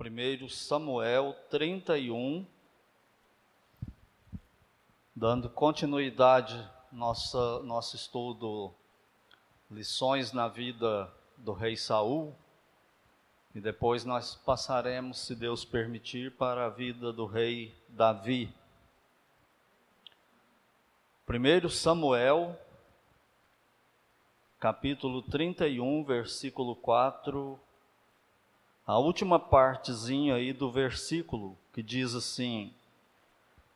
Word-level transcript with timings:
1 0.00 0.48
Samuel 0.48 1.34
31, 1.50 2.46
dando 5.14 5.50
continuidade 5.50 6.68
nossa 6.90 7.60
nosso 7.60 7.94
estudo 7.94 8.74
lições 9.70 10.32
na 10.32 10.48
vida 10.48 11.12
do 11.36 11.52
rei 11.52 11.76
Saul, 11.76 12.34
e 13.54 13.60
depois 13.60 14.04
nós 14.04 14.34
passaremos, 14.34 15.18
se 15.18 15.36
Deus 15.36 15.62
permitir, 15.62 16.32
para 16.32 16.66
a 16.66 16.70
vida 16.70 17.12
do 17.12 17.26
rei 17.26 17.76
Davi. 17.88 18.52
1 21.28 21.68
Samuel, 21.68 22.58
capítulo 24.58 25.20
31, 25.22 26.02
versículo 26.02 26.74
4 26.76 27.60
a 28.86 28.98
última 28.98 29.38
partezinha 29.38 30.34
aí 30.34 30.52
do 30.52 30.70
versículo 30.70 31.56
que 31.72 31.82
diz 31.82 32.14
assim: 32.14 32.72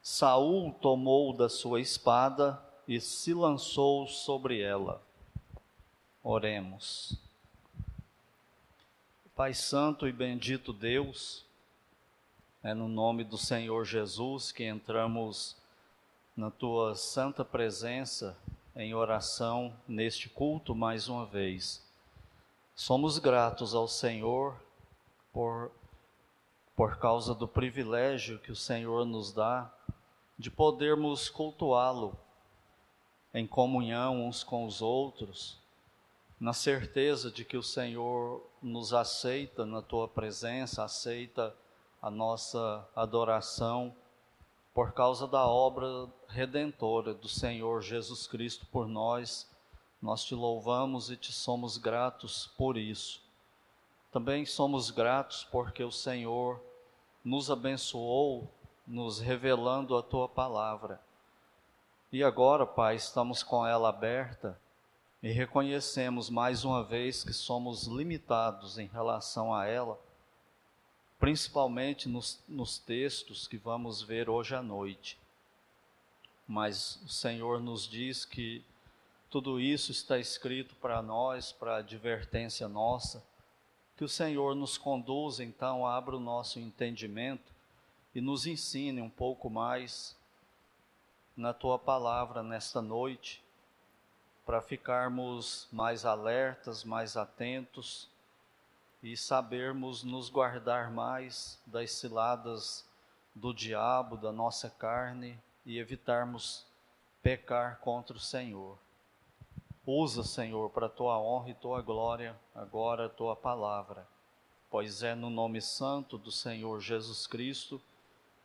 Saul 0.02 0.72
tomou 0.72 1.32
da 1.32 1.48
sua 1.48 1.80
espada 1.80 2.62
e 2.86 3.00
se 3.00 3.32
lançou 3.32 4.06
sobre 4.06 4.60
ela. 4.60 5.02
Oremos. 6.22 7.18
Pai 9.34 9.52
Santo 9.52 10.08
e 10.08 10.12
bendito 10.12 10.72
Deus, 10.72 11.44
é 12.62 12.72
no 12.72 12.88
nome 12.88 13.22
do 13.22 13.36
Senhor 13.36 13.84
Jesus 13.84 14.50
que 14.50 14.64
entramos 14.64 15.56
na 16.36 16.50
tua 16.50 16.94
santa 16.96 17.44
presença 17.44 18.36
em 18.74 18.94
oração 18.94 19.72
neste 19.86 20.28
culto 20.28 20.74
mais 20.74 21.08
uma 21.08 21.24
vez. 21.24 21.82
Somos 22.74 23.18
gratos 23.18 23.74
ao 23.74 23.86
Senhor 23.86 24.56
por, 25.36 25.70
por 26.74 26.96
causa 26.96 27.34
do 27.34 27.46
privilégio 27.46 28.38
que 28.38 28.50
o 28.50 28.56
Senhor 28.56 29.04
nos 29.04 29.34
dá 29.34 29.70
de 30.38 30.50
podermos 30.50 31.28
cultuá-lo 31.28 32.16
em 33.34 33.46
comunhão 33.46 34.26
uns 34.26 34.42
com 34.42 34.64
os 34.64 34.80
outros, 34.80 35.60
na 36.40 36.54
certeza 36.54 37.30
de 37.30 37.44
que 37.44 37.58
o 37.58 37.62
Senhor 37.62 38.48
nos 38.62 38.94
aceita 38.94 39.66
na 39.66 39.82
tua 39.82 40.08
presença, 40.08 40.82
aceita 40.82 41.54
a 42.00 42.10
nossa 42.10 42.88
adoração 42.96 43.94
por 44.72 44.92
causa 44.92 45.26
da 45.26 45.46
obra 45.46 46.08
redentora 46.28 47.12
do 47.12 47.28
Senhor 47.28 47.82
Jesus 47.82 48.26
Cristo 48.26 48.64
por 48.72 48.88
nós. 48.88 49.46
Nós 50.00 50.24
te 50.24 50.34
louvamos 50.34 51.10
e 51.10 51.16
te 51.16 51.30
somos 51.30 51.76
gratos 51.76 52.46
por 52.56 52.78
isso. 52.78 53.25
Também 54.16 54.46
somos 54.46 54.90
gratos 54.90 55.44
porque 55.44 55.84
o 55.84 55.92
Senhor 55.92 56.58
nos 57.22 57.50
abençoou, 57.50 58.50
nos 58.86 59.20
revelando 59.20 59.94
a 59.94 60.02
tua 60.02 60.26
palavra. 60.26 60.98
E 62.10 62.24
agora, 62.24 62.64
Pai, 62.64 62.96
estamos 62.96 63.42
com 63.42 63.66
ela 63.66 63.90
aberta 63.90 64.58
e 65.22 65.30
reconhecemos 65.30 66.30
mais 66.30 66.64
uma 66.64 66.82
vez 66.82 67.22
que 67.22 67.34
somos 67.34 67.86
limitados 67.88 68.78
em 68.78 68.86
relação 68.86 69.52
a 69.52 69.66
ela, 69.66 70.00
principalmente 71.18 72.08
nos, 72.08 72.42
nos 72.48 72.78
textos 72.78 73.46
que 73.46 73.58
vamos 73.58 74.00
ver 74.00 74.30
hoje 74.30 74.54
à 74.54 74.62
noite. 74.62 75.20
Mas 76.48 77.02
o 77.04 77.10
Senhor 77.10 77.60
nos 77.60 77.86
diz 77.86 78.24
que 78.24 78.64
tudo 79.28 79.60
isso 79.60 79.92
está 79.92 80.18
escrito 80.18 80.74
para 80.76 81.02
nós, 81.02 81.52
para 81.52 81.76
advertência 81.76 82.66
nossa 82.66 83.22
que 83.96 84.04
o 84.04 84.08
Senhor 84.08 84.54
nos 84.54 84.76
conduza, 84.76 85.42
então, 85.42 85.86
abra 85.86 86.16
o 86.16 86.20
nosso 86.20 86.60
entendimento 86.60 87.52
e 88.14 88.20
nos 88.20 88.46
ensine 88.46 89.00
um 89.00 89.08
pouco 89.08 89.48
mais 89.48 90.14
na 91.36 91.54
tua 91.54 91.78
palavra 91.78 92.42
nesta 92.42 92.82
noite, 92.82 93.42
para 94.44 94.60
ficarmos 94.60 95.66
mais 95.72 96.04
alertas, 96.04 96.84
mais 96.84 97.16
atentos 97.16 98.08
e 99.02 99.16
sabermos 99.16 100.02
nos 100.02 100.28
guardar 100.28 100.90
mais 100.90 101.58
das 101.66 101.92
ciladas 101.92 102.86
do 103.34 103.52
diabo, 103.52 104.16
da 104.16 104.32
nossa 104.32 104.70
carne 104.70 105.38
e 105.64 105.78
evitarmos 105.78 106.64
pecar 107.22 107.78
contra 107.78 108.16
o 108.16 108.20
Senhor. 108.20 108.78
Usa, 109.86 110.24
Senhor, 110.24 110.68
para 110.70 110.86
a 110.86 110.90
tua 110.90 111.16
honra 111.16 111.50
e 111.50 111.54
tua 111.54 111.80
glória, 111.80 112.36
agora 112.52 113.06
a 113.06 113.08
tua 113.08 113.36
palavra, 113.36 114.04
pois 114.68 115.04
é 115.04 115.14
no 115.14 115.30
nome 115.30 115.60
santo 115.60 116.18
do 116.18 116.32
Senhor 116.32 116.80
Jesus 116.80 117.24
Cristo 117.24 117.80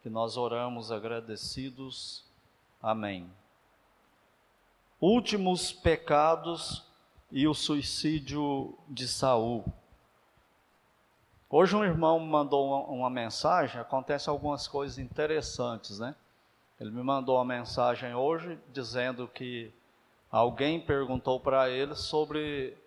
que 0.04 0.10
nós 0.10 0.38
oramos 0.38 0.92
agradecidos. 0.92 2.24
Amém. 2.80 3.28
Últimos 5.00 5.74
pecados 5.74 6.86
e 7.32 7.48
o 7.48 7.56
suicídio 7.56 8.78
de 8.88 9.08
Saul. 9.08 9.66
Hoje 11.50 11.76
um 11.76 11.84
irmão 11.84 12.20
me 12.20 12.28
mandou 12.28 12.68
uma, 12.68 12.86
uma 12.86 13.10
mensagem, 13.10 13.82
acontece 13.82 14.30
algumas 14.30 14.68
coisas 14.68 15.00
interessantes, 15.00 15.98
né? 15.98 16.16
Ele 16.80 16.92
me 16.92 17.02
mandou 17.02 17.38
uma 17.38 17.46
mensagem 17.46 18.14
hoje 18.14 18.60
dizendo 18.72 19.28
que 19.28 19.74
alguém 20.32 20.80
perguntou 20.80 21.40
para 21.40 21.70
ele 21.70 21.94
sobre 21.96 22.78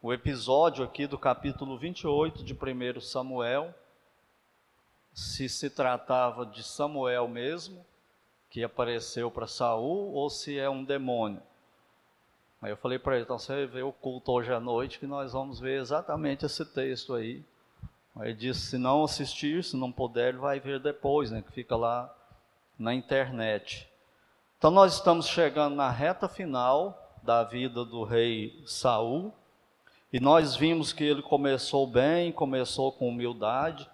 o 0.00 0.12
episódio 0.12 0.84
aqui 0.84 1.06
do 1.06 1.18
capítulo 1.18 1.76
28 1.76 2.44
de 2.44 2.54
1 2.54 3.00
Samuel, 3.00 3.74
se 5.12 5.48
se 5.48 5.70
tratava 5.70 6.46
de 6.46 6.62
Samuel 6.62 7.26
mesmo, 7.26 7.84
que 8.50 8.62
apareceu 8.62 9.30
para 9.30 9.46
Saul, 9.46 10.12
ou 10.12 10.30
se 10.30 10.58
é 10.58 10.70
um 10.70 10.84
demônio. 10.84 11.42
Aí 12.62 12.70
eu 12.70 12.76
falei 12.76 12.98
para 12.98 13.14
ele, 13.16 13.24
então 13.24 13.38
você 13.38 13.66
vê 13.66 13.82
o 13.82 13.92
culto 13.92 14.32
hoje 14.32 14.52
à 14.52 14.60
noite, 14.60 14.98
que 14.98 15.06
nós 15.06 15.32
vamos 15.32 15.58
ver 15.58 15.80
exatamente 15.80 16.46
esse 16.46 16.64
texto 16.64 17.14
aí. 17.14 17.44
Aí 18.16 18.28
ele 18.30 18.38
disse, 18.38 18.60
se 18.60 18.78
não 18.78 19.04
assistir, 19.04 19.64
se 19.64 19.76
não 19.76 19.90
puder, 19.90 20.30
ele 20.30 20.38
vai 20.38 20.60
ver 20.60 20.78
depois, 20.80 21.30
né, 21.30 21.42
que 21.42 21.52
fica 21.52 21.76
lá 21.76 22.14
na 22.78 22.94
internet. 22.94 23.88
Então 24.64 24.72
nós 24.72 24.94
estamos 24.94 25.26
chegando 25.26 25.76
na 25.76 25.90
reta 25.90 26.26
final 26.26 27.18
da 27.22 27.44
vida 27.44 27.84
do 27.84 28.02
rei 28.02 28.62
Saul, 28.64 29.30
e 30.10 30.18
nós 30.18 30.56
vimos 30.56 30.90
que 30.90 31.04
ele 31.04 31.20
começou 31.20 31.86
bem, 31.86 32.32
começou 32.32 32.90
com 32.90 33.10
humildade, 33.10 33.86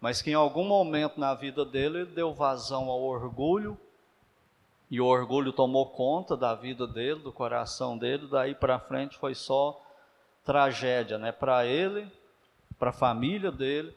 mas 0.00 0.20
que 0.20 0.32
em 0.32 0.34
algum 0.34 0.64
momento 0.64 1.20
na 1.20 1.32
vida 1.32 1.64
dele 1.64 1.98
ele 1.98 2.10
deu 2.10 2.34
vazão 2.34 2.90
ao 2.90 3.02
orgulho, 3.02 3.78
e 4.90 5.00
o 5.00 5.06
orgulho 5.06 5.52
tomou 5.52 5.86
conta 5.90 6.36
da 6.36 6.56
vida 6.56 6.88
dele, 6.88 7.20
do 7.20 7.30
coração 7.30 7.96
dele, 7.96 8.26
daí 8.26 8.52
para 8.52 8.80
frente 8.80 9.16
foi 9.16 9.32
só 9.32 9.80
tragédia, 10.44 11.18
né, 11.18 11.30
para 11.30 11.64
ele, 11.66 12.10
para 12.80 12.90
a 12.90 12.92
família 12.92 13.52
dele 13.52 13.94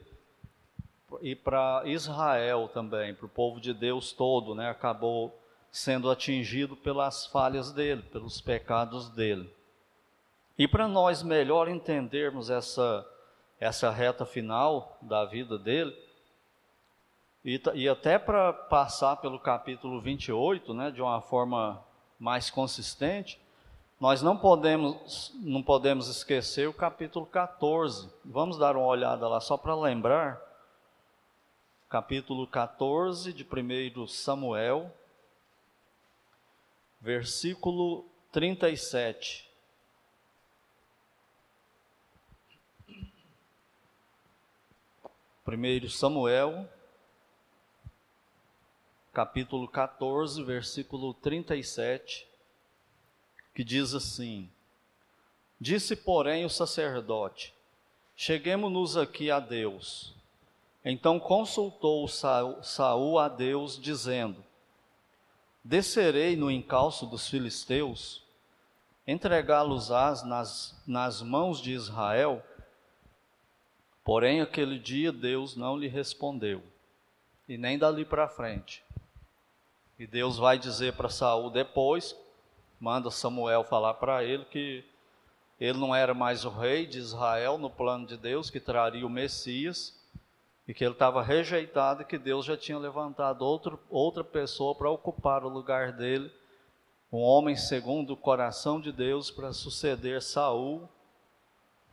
e 1.22 1.34
para 1.34 1.82
Israel 1.86 2.70
também, 2.72 3.16
para 3.16 3.26
o 3.26 3.28
povo 3.28 3.60
de 3.60 3.74
Deus 3.74 4.12
todo, 4.12 4.54
né, 4.54 4.70
acabou 4.70 5.39
sendo 5.70 6.10
atingido 6.10 6.76
pelas 6.76 7.26
falhas 7.26 7.72
dele, 7.72 8.02
pelos 8.02 8.40
pecados 8.40 9.08
dele. 9.10 9.52
E 10.58 10.66
para 10.68 10.88
nós 10.88 11.22
melhor 11.22 11.68
entendermos 11.68 12.50
essa, 12.50 13.06
essa 13.58 13.90
reta 13.90 14.26
final 14.26 14.98
da 15.00 15.24
vida 15.24 15.58
dele, 15.58 15.96
e, 17.44 17.60
e 17.74 17.88
até 17.88 18.18
para 18.18 18.52
passar 18.52 19.16
pelo 19.16 19.38
capítulo 19.38 20.00
28, 20.00 20.74
né, 20.74 20.90
de 20.90 21.00
uma 21.00 21.22
forma 21.22 21.82
mais 22.18 22.50
consistente, 22.50 23.40
nós 23.98 24.22
não 24.22 24.36
podemos, 24.36 25.32
não 25.40 25.62
podemos 25.62 26.08
esquecer 26.08 26.68
o 26.68 26.72
capítulo 26.72 27.26
14. 27.26 28.10
Vamos 28.24 28.58
dar 28.58 28.76
uma 28.76 28.86
olhada 28.86 29.28
lá 29.28 29.40
só 29.40 29.56
para 29.56 29.74
lembrar. 29.74 30.40
Capítulo 31.88 32.46
14 32.46 33.32
de 33.32 33.44
1 33.44 34.06
Samuel, 34.06 34.90
versículo 37.00 38.04
37. 38.30 39.48
Primeiro 45.44 45.88
Samuel, 45.88 46.68
capítulo 49.12 49.66
14, 49.66 50.42
versículo 50.44 51.14
37, 51.14 52.28
que 53.54 53.64
diz 53.64 53.94
assim: 53.94 54.50
Disse, 55.58 55.96
porém, 55.96 56.44
o 56.44 56.50
sacerdote: 56.50 57.54
Cheguemos-nos 58.14 58.96
aqui 58.96 59.30
a 59.30 59.40
Deus. 59.40 60.14
Então 60.84 61.18
consultou 61.18 62.06
Saul 62.06 63.18
a 63.18 63.28
Deus, 63.28 63.80
dizendo: 63.80 64.44
Descerei 65.70 66.34
no 66.34 66.50
encalço 66.50 67.06
dos 67.06 67.28
filisteus, 67.28 68.24
entregá-los-ás 69.06 70.24
nas, 70.24 70.76
nas 70.84 71.22
mãos 71.22 71.62
de 71.62 71.70
Israel? 71.70 72.42
Porém, 74.02 74.40
aquele 74.40 74.80
dia 74.80 75.12
Deus 75.12 75.54
não 75.54 75.78
lhe 75.78 75.86
respondeu, 75.86 76.60
e 77.48 77.56
nem 77.56 77.78
dali 77.78 78.04
para 78.04 78.26
frente. 78.26 78.82
E 79.96 80.08
Deus 80.08 80.38
vai 80.38 80.58
dizer 80.58 80.94
para 80.94 81.08
Saul 81.08 81.50
depois, 81.50 82.16
manda 82.80 83.08
Samuel 83.08 83.62
falar 83.62 83.94
para 83.94 84.24
ele 84.24 84.44
que 84.46 84.84
ele 85.60 85.78
não 85.78 85.94
era 85.94 86.12
mais 86.12 86.44
o 86.44 86.50
rei 86.50 86.84
de 86.84 86.98
Israel 86.98 87.56
no 87.58 87.70
plano 87.70 88.08
de 88.08 88.16
Deus, 88.16 88.50
que 88.50 88.58
traria 88.58 89.06
o 89.06 89.08
Messias, 89.08 89.96
e 90.70 90.74
que 90.74 90.84
ele 90.84 90.92
estava 90.92 91.20
rejeitado 91.20 92.02
e 92.02 92.04
que 92.04 92.16
Deus 92.16 92.46
já 92.46 92.56
tinha 92.56 92.78
levantado 92.78 93.42
outro, 93.42 93.80
outra 93.90 94.22
pessoa 94.22 94.72
para 94.72 94.88
ocupar 94.88 95.42
o 95.44 95.48
lugar 95.48 95.90
dele, 95.90 96.32
um 97.12 97.18
homem 97.18 97.56
segundo 97.56 98.12
o 98.12 98.16
coração 98.16 98.80
de 98.80 98.92
Deus 98.92 99.32
para 99.32 99.52
suceder 99.52 100.22
Saul. 100.22 100.88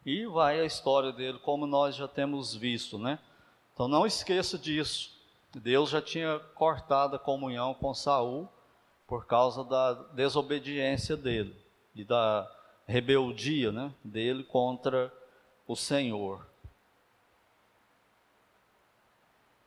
E 0.06 0.28
vai 0.28 0.60
a 0.60 0.64
história 0.64 1.12
dele 1.12 1.40
como 1.40 1.66
nós 1.66 1.96
já 1.96 2.08
temos 2.08 2.54
visto, 2.54 3.00
né? 3.00 3.18
Então 3.74 3.88
não 3.88 4.06
esqueça 4.06 4.60
disso. 4.60 5.12
Deus 5.56 5.90
já 5.90 6.00
tinha 6.00 6.38
cortado 6.54 7.16
a 7.16 7.20
comunhão 7.20 7.74
com 7.74 7.96
Saul 7.96 8.48
por 9.08 9.26
causa 9.26 9.64
da 9.64 9.94
desobediência 10.14 11.18
dele 11.18 11.56
e 11.96 12.04
da 12.04 12.48
rebeldia 12.86 13.72
né, 13.72 13.92
dele 14.04 14.44
contra 14.44 15.12
o 15.68 15.76
Senhor. 15.76 16.47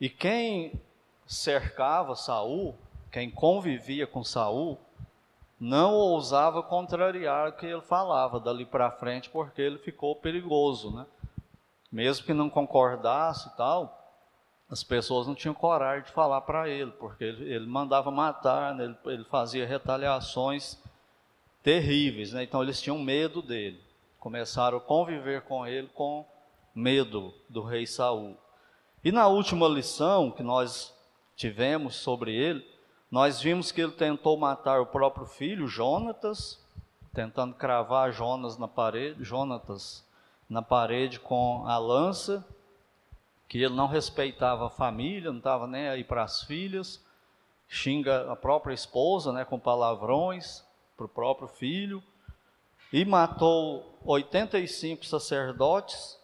E 0.01 0.09
quem 0.09 0.81
cercava 1.27 2.17
Saul, 2.17 2.75
quem 3.13 3.31
convivia 3.31 4.07
com 4.07 4.25
Saul, 4.25 4.79
não 5.61 5.93
ousava 5.93 6.63
contrariar 6.63 7.51
o 7.51 7.53
que 7.53 7.67
ele 7.67 7.83
falava 7.83 8.41
dali 8.41 8.65
para 8.65 8.91
frente, 8.91 9.29
porque 9.29 9.61
ele 9.61 9.79
ficou 9.79 10.17
perigoso, 10.17 10.91
né? 10.91 11.07
Mesmo 11.93 12.25
que 12.25 12.33
não 12.33 12.49
concordasse 12.49 13.49
e 13.49 13.57
tal, 13.57 14.01
as 14.71 14.83
pessoas 14.83 15.27
não 15.27 15.35
tinham 15.35 15.53
coragem 15.53 16.05
de 16.05 16.13
falar 16.13 16.41
para 16.43 16.69
ele, 16.69 16.93
porque 16.93 17.25
ele, 17.25 17.53
ele 17.53 17.67
mandava 17.67 18.11
matar, 18.11 18.75
né? 18.75 18.85
ele, 18.85 18.97
ele, 19.07 19.25
fazia 19.25 19.67
retaliações 19.67 20.79
terríveis, 21.63 22.33
né? 22.33 22.45
então 22.45 22.63
eles 22.63 22.81
tinham 22.81 22.99
medo 22.99 23.43
dele. 23.43 23.83
Começaram 24.19 24.79
a 24.79 24.81
conviver 24.81 25.43
com 25.43 25.67
ele 25.67 25.89
com 25.89 26.25
medo 26.75 27.35
do 27.49 27.63
rei 27.63 27.87
Saul. 27.87 28.37
E 29.03 29.11
na 29.11 29.27
última 29.29 29.67
lição 29.67 30.31
que 30.31 30.43
nós 30.43 30.95
tivemos 31.35 31.97
sobre 31.97 32.35
ele, 32.35 32.67
nós 33.11 33.41
vimos 33.41 33.73
que 33.73 33.81
ele 33.81 33.93
tentou 33.93 34.37
matar 34.37 34.79
o 34.79 34.87
próprio 34.87 35.25
filho, 35.25 35.67
Jonatas, 35.67 36.63
tentando 37.15 37.55
cravar 37.55 38.13
Jonas 38.13 38.59
na 38.59 38.69
parede, 38.69 39.25
Jonatas 39.25 40.05
na 40.49 40.61
parede 40.61 41.19
com 41.19 41.65
a 41.67 41.79
lança, 41.79 42.47
que 43.49 43.57
ele 43.57 43.75
não 43.75 43.87
respeitava 43.87 44.67
a 44.67 44.71
família, 44.71 45.31
não 45.31 45.39
estava 45.39 45.67
nem 45.67 45.89
aí 45.89 46.05
para 46.05 46.23
as 46.23 46.43
filhas, 46.43 47.03
xinga 47.67 48.31
a 48.31 48.37
própria 48.37 48.75
esposa, 48.75 49.33
né, 49.33 49.47
com 49.47 49.59
palavrões 49.59 50.63
para 50.95 51.07
o 51.07 51.09
próprio 51.09 51.49
filho, 51.49 52.03
e 52.93 53.03
matou 53.07 53.99
85 54.05 55.07
sacerdotes 55.07 56.20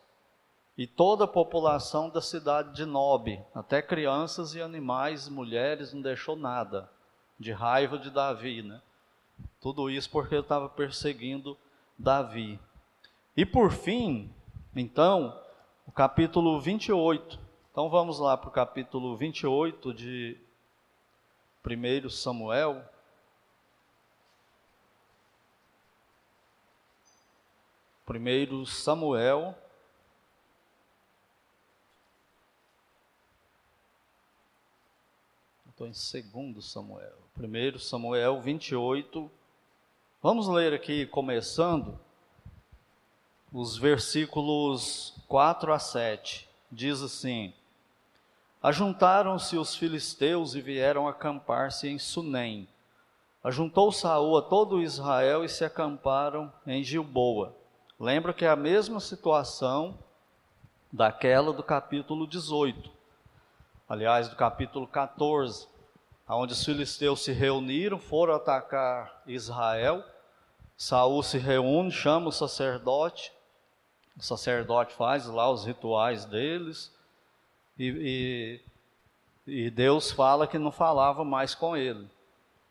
e 0.76 0.87
toda 0.87 1.25
a 1.25 1.28
população 1.28 2.11
da 2.11 2.20
cidade 2.20 2.75
de 2.75 2.84
Nob, 2.84 3.43
até 3.55 3.81
crianças 3.81 4.55
e 4.55 4.61
animais, 4.61 5.28
mulheres, 5.28 5.93
não 5.93 6.02
deixou 6.02 6.37
nada, 6.37 6.90
de 7.38 7.50
raiva 7.50 7.99
de 7.99 8.11
Davi, 8.11 8.62
né? 8.62 8.82
Tudo 9.61 9.88
isso 9.90 10.11
porque 10.11 10.34
ele 10.34 10.43
estava 10.43 10.69
perseguindo 10.69 11.56
Davi. 11.99 12.61
E 13.37 13.46
por 13.46 13.70
fim, 13.73 14.31
então, 14.75 15.38
o 15.87 15.93
capítulo 15.93 16.61
28. 16.61 17.38
Então 17.70 17.88
vamos 17.88 18.19
lá 18.19 18.37
para 18.37 18.49
o 18.49 18.52
capítulo 18.52 19.17
28 19.17 19.94
de 19.94 20.38
1 21.64 22.08
Samuel. 22.11 22.82
Primeiro 28.05 28.64
Samuel, 28.64 29.55
estou 35.76 35.87
em 35.87 35.93
segundo 35.93 36.62
Samuel. 36.62 37.19
Primeiro 37.34 37.78
Samuel 37.78 38.40
28. 38.40 39.31
Vamos 40.23 40.49
ler 40.49 40.73
aqui 40.73 41.05
começando 41.05 42.00
os 43.52 43.76
versículos 43.76 45.12
4 45.28 45.75
a 45.75 45.78
7. 45.78 46.49
Diz 46.73 47.02
assim: 47.02 47.52
Ajuntaram-se 48.62 49.58
os 49.58 49.76
filisteus 49.76 50.55
e 50.55 50.62
vieram 50.62 51.06
acampar-se 51.06 51.87
em 51.87 51.99
Sunem. 51.99 52.67
Ajuntou 53.44 53.93
Saul 53.93 54.38
a 54.38 54.43
todo 54.43 54.81
Israel 54.81 55.44
e 55.44 55.49
se 55.50 55.62
acamparam 55.62 56.50
em 56.67 56.82
Gilboa. 56.82 57.55
Lembra 58.00 58.32
que 58.32 58.46
é 58.46 58.49
a 58.49 58.56
mesma 58.56 58.99
situação 58.99 59.99
daquela 60.90 61.52
do 61.52 61.62
capítulo 61.62 62.26
18. 62.26 62.95
Aliás, 63.88 64.28
do 64.28 64.34
capítulo 64.34 64.84
14, 64.84 65.68
onde 66.28 66.52
os 66.52 66.64
filisteus 66.64 67.22
se 67.22 67.30
reuniram, 67.30 68.00
foram 68.00 68.34
atacar 68.34 69.22
Israel. 69.28 70.04
Saul 70.76 71.22
se 71.22 71.38
reúne, 71.38 71.92
chama 71.92 72.28
o 72.28 72.32
sacerdote, 72.32 73.32
o 74.16 74.22
sacerdote 74.22 74.92
faz 74.92 75.26
lá 75.26 75.48
os 75.48 75.64
rituais 75.64 76.24
deles, 76.24 76.92
e, 77.78 78.60
e, 79.46 79.66
e 79.66 79.70
Deus 79.70 80.10
fala 80.10 80.48
que 80.48 80.58
não 80.58 80.72
falava 80.72 81.24
mais 81.24 81.54
com 81.54 81.76
ele. 81.76 82.10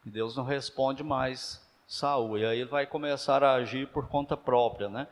E 0.05 0.09
Deus 0.09 0.35
não 0.35 0.43
responde 0.43 1.01
mais 1.01 1.65
Saul. 1.87 2.37
E 2.37 2.45
aí 2.45 2.59
ele 2.59 2.69
vai 2.69 2.85
começar 2.85 3.41
a 3.41 3.53
agir 3.53 3.87
por 3.87 4.09
conta 4.09 4.35
própria, 4.35 4.89
né? 4.89 5.07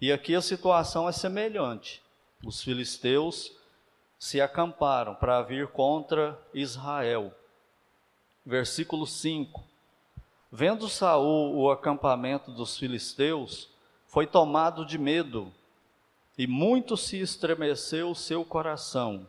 E 0.00 0.10
aqui 0.10 0.34
a 0.34 0.42
situação 0.42 1.08
é 1.08 1.12
semelhante. 1.12 2.02
Os 2.44 2.62
filisteus 2.62 3.52
se 4.18 4.40
acamparam 4.40 5.14
para 5.14 5.42
vir 5.42 5.68
contra 5.68 6.40
Israel. 6.54 7.32
Versículo 8.44 9.06
5. 9.06 9.62
Vendo 10.50 10.88
Saul 10.88 11.56
o 11.56 11.70
acampamento 11.70 12.50
dos 12.50 12.78
filisteus, 12.78 13.68
foi 14.06 14.26
tomado 14.26 14.86
de 14.86 14.96
medo 14.96 15.52
e 16.38 16.46
muito 16.46 16.96
se 16.96 17.20
estremeceu 17.20 18.10
o 18.10 18.14
seu 18.14 18.44
coração. 18.44 19.28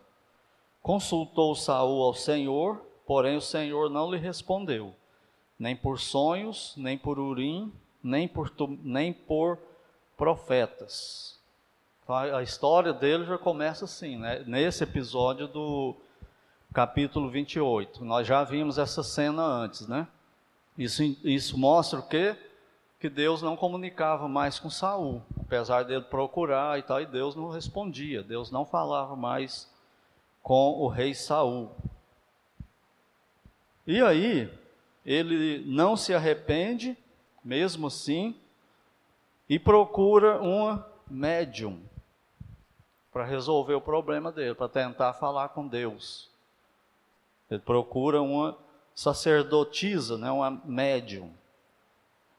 Consultou 0.81 1.55
Saul 1.55 2.03
ao 2.03 2.13
Senhor, 2.13 2.77
porém 3.05 3.35
o 3.35 3.41
Senhor 3.41 3.89
não 3.89 4.11
lhe 4.11 4.17
respondeu, 4.17 4.95
nem 5.57 5.75
por 5.75 5.99
sonhos, 5.99 6.73
nem 6.77 6.97
por 6.97 7.19
urim, 7.19 7.73
nem 8.01 8.27
por, 8.27 8.53
nem 8.83 9.11
por 9.11 9.57
profetas. 10.15 11.36
Então, 12.07 12.15
a 12.15 12.41
história 12.41 12.93
dele 12.93 13.25
já 13.25 13.37
começa 13.37 13.83
assim, 13.83 14.17
né? 14.17 14.41
nesse 14.47 14.81
episódio 14.81 15.45
do 15.45 15.93
capítulo 16.73 17.29
28. 17.29 18.05
Nós 18.05 18.25
já 18.25 18.45
vimos 18.45 18.77
essa 18.77 19.03
cena 19.03 19.43
antes, 19.43 19.89
né? 19.89 20.07
Isso, 20.77 21.03
isso 21.21 21.57
mostra 21.57 21.99
o 21.99 22.07
quê? 22.07 22.37
que 22.97 23.09
Deus 23.09 23.41
não 23.41 23.57
comunicava 23.57 24.25
mais 24.29 24.57
com 24.57 24.69
Saul, 24.69 25.21
apesar 25.37 25.83
dele 25.83 26.05
procurar 26.05 26.79
e 26.79 26.81
tal, 26.81 27.01
e 27.01 27.05
Deus 27.05 27.35
não 27.35 27.49
respondia, 27.49 28.23
Deus 28.23 28.49
não 28.49 28.65
falava 28.65 29.15
mais 29.15 29.69
com 30.41 30.79
o 30.79 30.87
rei 30.87 31.13
Saul. 31.13 31.75
E 33.85 34.01
aí, 34.01 34.49
ele 35.05 35.61
não 35.65 35.97
se 35.97 36.13
arrepende, 36.13 36.97
mesmo 37.43 37.87
assim, 37.87 38.33
e 39.49 39.59
procura 39.59 40.41
uma 40.41 40.87
médium 41.09 41.81
para 43.17 43.25
resolver 43.25 43.73
o 43.73 43.81
problema 43.81 44.31
dele, 44.31 44.53
para 44.53 44.69
tentar 44.69 45.13
falar 45.13 45.49
com 45.49 45.67
Deus. 45.67 46.29
Ele 47.49 47.59
procura 47.59 48.21
uma 48.21 48.55
sacerdotisa, 48.93 50.17
né, 50.17 50.29
uma 50.29 50.51
médium 50.63 51.33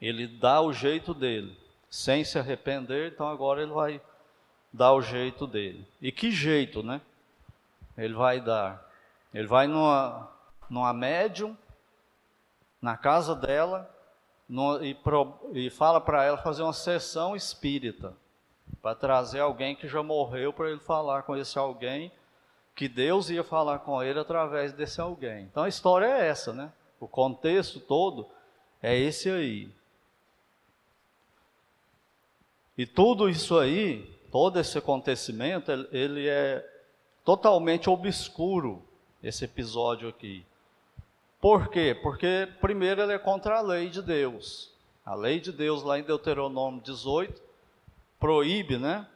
ele 0.00 0.26
dá 0.26 0.61
o 0.61 0.73
jeito 0.73 1.12
dele, 1.12 1.58
sem 1.90 2.25
se 2.25 2.38
arrepender, 2.38 3.12
então 3.12 3.28
agora 3.28 3.62
ele 3.62 3.73
vai 3.73 4.00
dar 4.73 4.92
o 4.92 5.02
jeito 5.02 5.47
dele. 5.47 5.87
E 6.00 6.12
que 6.12 6.30
jeito, 6.30 6.82
né? 6.82 7.00
Ele 7.97 8.14
vai 8.14 8.40
dar. 8.40 8.88
Ele 9.35 9.49
vai 9.49 9.66
numa, 9.66 10.30
numa 10.70 10.92
médium, 10.92 11.56
na 12.80 12.97
casa 12.97 13.35
dela, 13.35 13.92
e, 14.82 14.94
pro, 14.94 15.35
e 15.52 15.68
fala 15.68 16.00
para 16.00 16.25
ela 16.25 16.38
fazer 16.38 16.62
uma 16.62 16.73
sessão 16.73 17.35
espírita, 17.35 18.14
para 18.88 18.95
trazer 18.95 19.40
alguém 19.40 19.76
que 19.76 19.87
já 19.87 20.02
morreu, 20.02 20.52
para 20.52 20.71
ele 20.71 20.80
falar 20.80 21.23
com 21.25 21.37
esse 21.37 21.59
alguém, 21.59 22.11
que 22.75 22.88
Deus 22.88 23.28
ia 23.28 23.45
falar 23.45 23.80
com 23.80 24.02
ele 24.02 24.18
através 24.18 24.73
desse 24.73 25.00
alguém. 25.00 25.42
Então 25.42 25.64
a 25.64 25.68
história 25.68 26.07
é 26.07 26.28
essa, 26.28 26.52
né? 26.52 26.73
O 26.99 27.07
contexto 27.07 27.80
todo 27.80 28.26
é 28.83 28.97
esse 28.97 29.28
aí. 29.28 29.71
E 32.78 32.87
tudo 32.87 33.28
isso 33.28 33.59
aí 33.59 34.16
todo 34.30 34.61
esse 34.61 34.76
acontecimento, 34.78 35.71
ele 35.90 36.28
é 36.28 36.66
totalmente 37.25 37.90
obscuro, 37.90 38.83
esse 39.23 39.45
episódio 39.45 40.09
aqui. 40.09 40.45
Por 41.40 41.68
quê? 41.68 41.99
Porque, 42.02 42.49
primeiro, 42.61 43.02
ele 43.02 43.12
é 43.12 43.18
contra 43.18 43.59
a 43.59 43.61
lei 43.61 43.88
de 43.88 44.02
Deus. 44.02 44.73
A 45.04 45.14
lei 45.14 45.40
de 45.40 45.50
Deus, 45.50 45.83
lá 45.83 45.99
em 45.99 46.02
Deuteronômio 46.02 46.83
18, 46.83 47.48
proíbe, 48.18 48.78
né? 48.78 49.06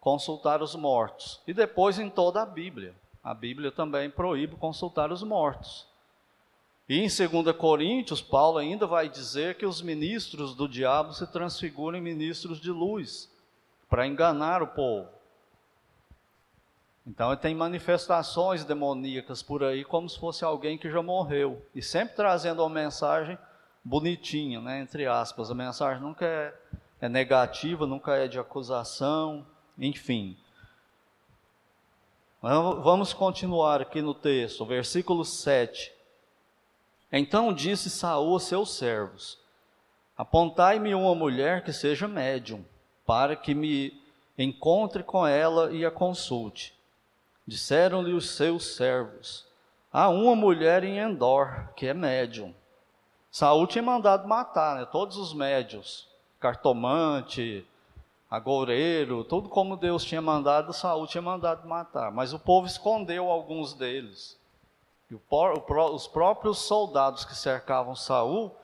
Consultar 0.00 0.62
os 0.62 0.74
mortos. 0.74 1.40
E 1.46 1.54
depois 1.54 1.98
em 1.98 2.08
toda 2.08 2.42
a 2.42 2.46
Bíblia. 2.46 2.94
A 3.22 3.34
Bíblia 3.34 3.72
também 3.72 4.08
proíbe 4.08 4.54
consultar 4.56 5.10
os 5.10 5.22
mortos. 5.22 5.86
E 6.88 7.00
em 7.00 7.08
2 7.08 7.56
Coríntios, 7.56 8.22
Paulo 8.22 8.58
ainda 8.58 8.86
vai 8.86 9.08
dizer 9.08 9.56
que 9.56 9.66
os 9.66 9.82
ministros 9.82 10.54
do 10.54 10.68
diabo 10.68 11.12
se 11.12 11.26
transfiguram 11.26 11.98
em 11.98 12.00
ministros 12.00 12.60
de 12.60 12.70
luz, 12.70 13.28
para 13.90 14.06
enganar 14.06 14.62
o 14.62 14.68
povo. 14.68 15.08
Então 17.04 17.34
tem 17.36 17.54
manifestações 17.54 18.64
demoníacas 18.64 19.42
por 19.42 19.64
aí, 19.64 19.84
como 19.84 20.08
se 20.08 20.18
fosse 20.18 20.44
alguém 20.44 20.78
que 20.78 20.90
já 20.90 21.02
morreu. 21.02 21.64
E 21.74 21.82
sempre 21.82 22.14
trazendo 22.16 22.62
uma 22.62 22.70
mensagem 22.70 23.36
bonitinha, 23.82 24.60
né, 24.60 24.80
entre 24.80 25.06
aspas. 25.06 25.50
A 25.50 25.54
mensagem 25.54 26.02
nunca 26.02 26.24
é, 26.24 26.54
é 27.00 27.08
negativa, 27.08 27.86
nunca 27.86 28.16
é 28.16 28.26
de 28.26 28.38
acusação, 28.38 29.46
enfim. 29.78 30.36
Vamos 32.40 33.12
continuar 33.12 33.80
aqui 33.80 34.00
no 34.00 34.14
texto, 34.14 34.64
versículo 34.64 35.24
7. 35.24 35.92
Então 37.10 37.52
disse 37.52 37.90
Saul 37.90 38.36
a 38.36 38.40
seus 38.40 38.76
servos: 38.76 39.38
Apontai-me 40.16 40.94
uma 40.94 41.14
mulher 41.14 41.64
que 41.64 41.72
seja 41.72 42.06
médium, 42.06 42.64
para 43.04 43.36
que 43.36 43.54
me 43.54 44.00
encontre 44.38 45.02
com 45.02 45.26
ela 45.26 45.72
e 45.72 45.84
a 45.84 45.90
consulte. 45.90 46.74
Disseram-lhe 47.46 48.12
os 48.12 48.30
seus 48.30 48.76
servos: 48.76 49.46
Há 49.92 50.08
uma 50.08 50.34
mulher 50.34 50.84
em 50.84 50.98
Endor, 50.98 51.68
que 51.74 51.86
é 51.86 51.94
médium. 51.94 52.54
Saul 53.30 53.66
tinha 53.66 53.82
mandado 53.82 54.26
matar 54.26 54.76
né, 54.76 54.86
todos 54.86 55.16
os 55.16 55.34
médios, 55.34 56.08
cartomante, 56.38 57.66
agoureiro, 58.30 59.24
tudo 59.24 59.48
como 59.48 59.76
Deus 59.76 60.04
tinha 60.04 60.20
mandado, 60.20 60.72
Saul 60.72 61.06
tinha 61.06 61.22
mandado 61.22 61.66
matar. 61.66 62.10
Mas 62.10 62.32
o 62.32 62.38
povo 62.38 62.66
escondeu 62.66 63.30
alguns 63.30 63.72
deles. 63.72 64.38
E 65.10 65.14
o, 65.14 65.20
o, 65.30 65.94
os 65.94 66.06
próprios 66.06 66.58
soldados 66.58 67.24
que 67.24 67.34
cercavam 67.34 67.94
Saul 67.94 68.54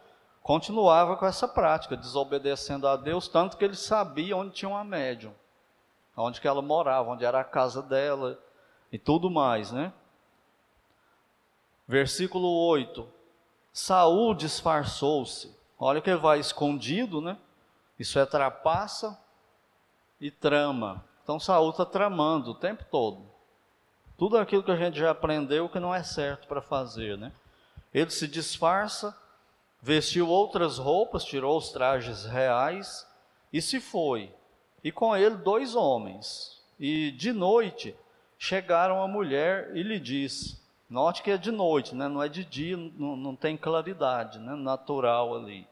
continuavam 0.43 1.17
com 1.17 1.27
essa 1.27 1.47
prática, 1.47 1.97
desobedecendo 1.97 2.89
a 2.89 2.97
Deus, 2.97 3.29
tanto 3.29 3.57
que 3.57 3.65
eles 3.65 3.79
sabiam 3.79 4.41
onde 4.41 4.55
tinha 4.55 4.69
uma 4.69 4.83
médium, 4.83 5.33
onde 6.17 6.41
que 6.41 6.49
ela 6.49 6.61
morava, 6.61 7.11
onde 7.11 7.25
era 7.25 7.41
a 7.41 7.45
casa 7.45 7.81
dela 7.81 8.39
e 8.91 8.99
tudo 8.99 9.31
mais, 9.31 9.71
né? 9.71 9.93
Versículo 11.87 12.49
8. 12.67 13.07
Saul 13.73 14.35
disfarçou-se. 14.35 15.57
Olha 15.79 16.01
que 16.01 16.11
ele 16.11 16.19
vai 16.19 16.41
escondido, 16.41 17.21
né? 17.21 17.39
Isso 18.03 18.19
é 18.19 18.27
trapaça 18.27 19.17
e 20.21 20.29
trama. 20.29 21.05
Então 21.23 21.39
Saul 21.39 21.71
está 21.71 21.87
tramando 21.87 22.51
o 22.51 22.55
tempo 22.57 22.85
todo. 22.91 23.31
Tudo 24.19 24.39
aquilo 24.39 24.65
que 24.65 24.73
a 24.73 24.77
gente 24.77 24.99
já 24.99 25.13
aprendeu 25.13 25.69
que 25.69 25.79
não 25.79 25.95
é 25.95 26.03
certo 26.03 26.49
para 26.49 26.61
fazer, 26.61 27.17
né? 27.17 27.31
Ele 27.95 28.11
se 28.11 28.27
disfarça, 28.27 29.17
vestiu 29.81 30.29
outras 30.29 30.79
roupas, 30.79 31.25
tirou 31.25 31.57
os 31.57 31.71
trajes 31.71 32.25
reais 32.25 33.07
e 33.53 33.63
se 33.63 33.79
foi. 33.79 34.35
E 34.83 34.91
com 34.91 35.15
ele 35.15 35.37
dois 35.37 35.77
homens. 35.77 36.61
E 36.81 37.13
de 37.13 37.33
noite 37.33 37.95
chegaram 38.37 39.01
a 39.01 39.07
mulher 39.07 39.77
e 39.77 39.83
lhe 39.85 40.01
disse: 40.01 40.61
Note 40.91 41.23
que 41.23 41.31
é 41.31 41.37
de 41.37 41.53
noite, 41.53 41.95
né? 41.95 42.09
não 42.09 42.21
é 42.21 42.29
de 42.29 42.45
dia, 42.45 42.77
não, 42.77 43.15
não 43.15 43.37
tem 43.37 43.57
claridade 43.57 44.41
né? 44.41 44.57
natural 44.57 45.37
ali. 45.37 45.69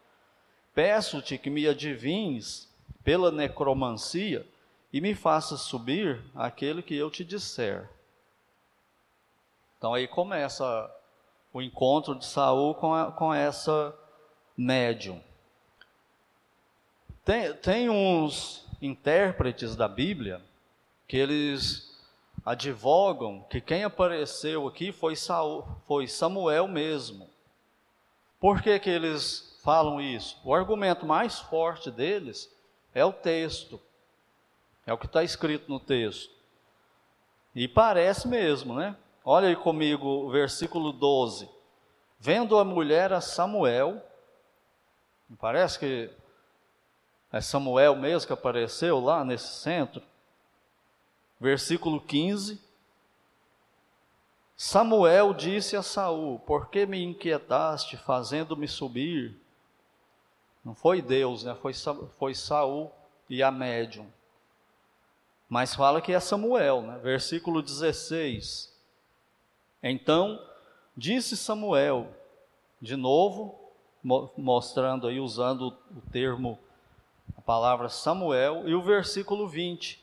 Peço-te 0.75 1.37
que 1.37 1.51
me 1.51 1.67
adivinhes 1.67 2.69
pela 3.03 3.31
necromancia 3.31 4.47
e 4.93 5.01
me 5.01 5.15
faça 5.15 5.57
subir 5.57 6.23
aquele 6.35 6.83
que 6.83 6.95
eu 6.95 7.11
te 7.11 7.25
disser. 7.25 7.89
Então 9.79 9.95
aí 9.95 10.07
começa 10.07 10.91
o 11.53 11.61
encontro 11.61 12.15
de 12.15 12.27
Saul 12.27 12.75
com, 12.75 12.95
a, 12.95 13.11
com 13.11 13.33
essa 13.33 13.97
médium. 14.57 15.21
Tem, 17.25 17.55
tem 17.55 17.89
uns 17.91 18.67
intérpretes 18.81 19.77
da 19.77 19.89
Bíblia 19.89 20.41
que 21.07 21.17
eles 21.17 21.91
advogam 22.45 23.43
que 23.51 23.61
quem 23.61 23.85
apareceu 23.85 24.67
aqui 24.67 24.93
foi, 24.93 25.17
Saul, 25.17 25.67
foi 25.87 26.07
Samuel 26.07 26.67
mesmo. 26.67 27.29
Por 28.39 28.63
que, 28.63 28.79
que 28.79 28.89
eles 28.89 29.50
falam 29.63 30.01
isso? 30.01 30.41
O 30.45 30.55
argumento 30.55 31.07
mais 31.07 31.39
forte 31.39 31.91
deles 31.91 32.51
é 32.95 33.05
o 33.05 33.13
texto, 33.13 33.81
é 34.87 34.93
o 34.93 34.99
que 34.99 35.07
está 35.07 35.23
escrito 35.23 35.71
no 35.71 35.79
texto. 35.79 36.35
E 37.55 37.67
parece 37.67 38.29
mesmo, 38.29 38.75
né? 38.75 38.97
Olha 39.25 39.49
aí 39.49 39.57
comigo 39.57 40.07
o 40.07 40.31
versículo 40.31 40.93
12. 40.93 41.49
Vendo 42.19 42.59
a 42.59 42.65
mulher 42.65 43.13
a 43.13 43.21
Samuel, 43.21 44.03
parece 45.39 45.79
que 45.79 46.11
é 47.33 47.41
Samuel 47.41 47.97
mesmo 47.97 48.27
que 48.27 48.33
apareceu 48.33 49.01
lá 49.01 49.25
nesse 49.25 49.61
centro. 49.61 50.03
Versículo 51.39 52.01
15. 52.01 52.61
Samuel 54.57 55.33
disse 55.33 55.77
a 55.77 55.83
Saul: 55.83 56.39
Por 56.41 56.69
que 56.69 56.85
me 56.85 57.03
inquietaste, 57.03 57.97
fazendo-me 57.97 58.69
subir? 58.69 59.41
Não 60.65 60.75
foi 60.75 61.01
Deus, 61.01 61.45
né? 61.45 61.55
Foi, 61.55 61.73
foi 62.19 62.35
Saul 62.35 62.91
e 63.29 63.43
a 63.43 63.51
médium. 63.51 64.07
Mas 65.49 65.75
fala 65.75 66.01
que 66.01 66.13
é 66.13 66.21
Samuel, 66.21 66.83
né? 66.83 66.99
Versículo 66.99 67.63
16. 67.63 68.73
Então 69.83 70.41
disse 70.97 71.37
Samuel, 71.37 72.09
de 72.81 72.97
novo, 72.97 73.59
mostrando 74.37 75.07
aí, 75.07 75.19
usando 75.19 75.77
o 75.91 76.01
termo, 76.11 76.59
a 77.37 77.41
palavra 77.41 77.89
Samuel, 77.89 78.69
e 78.69 78.75
o 78.75 78.83
versículo 78.83 79.49
20. 79.49 80.01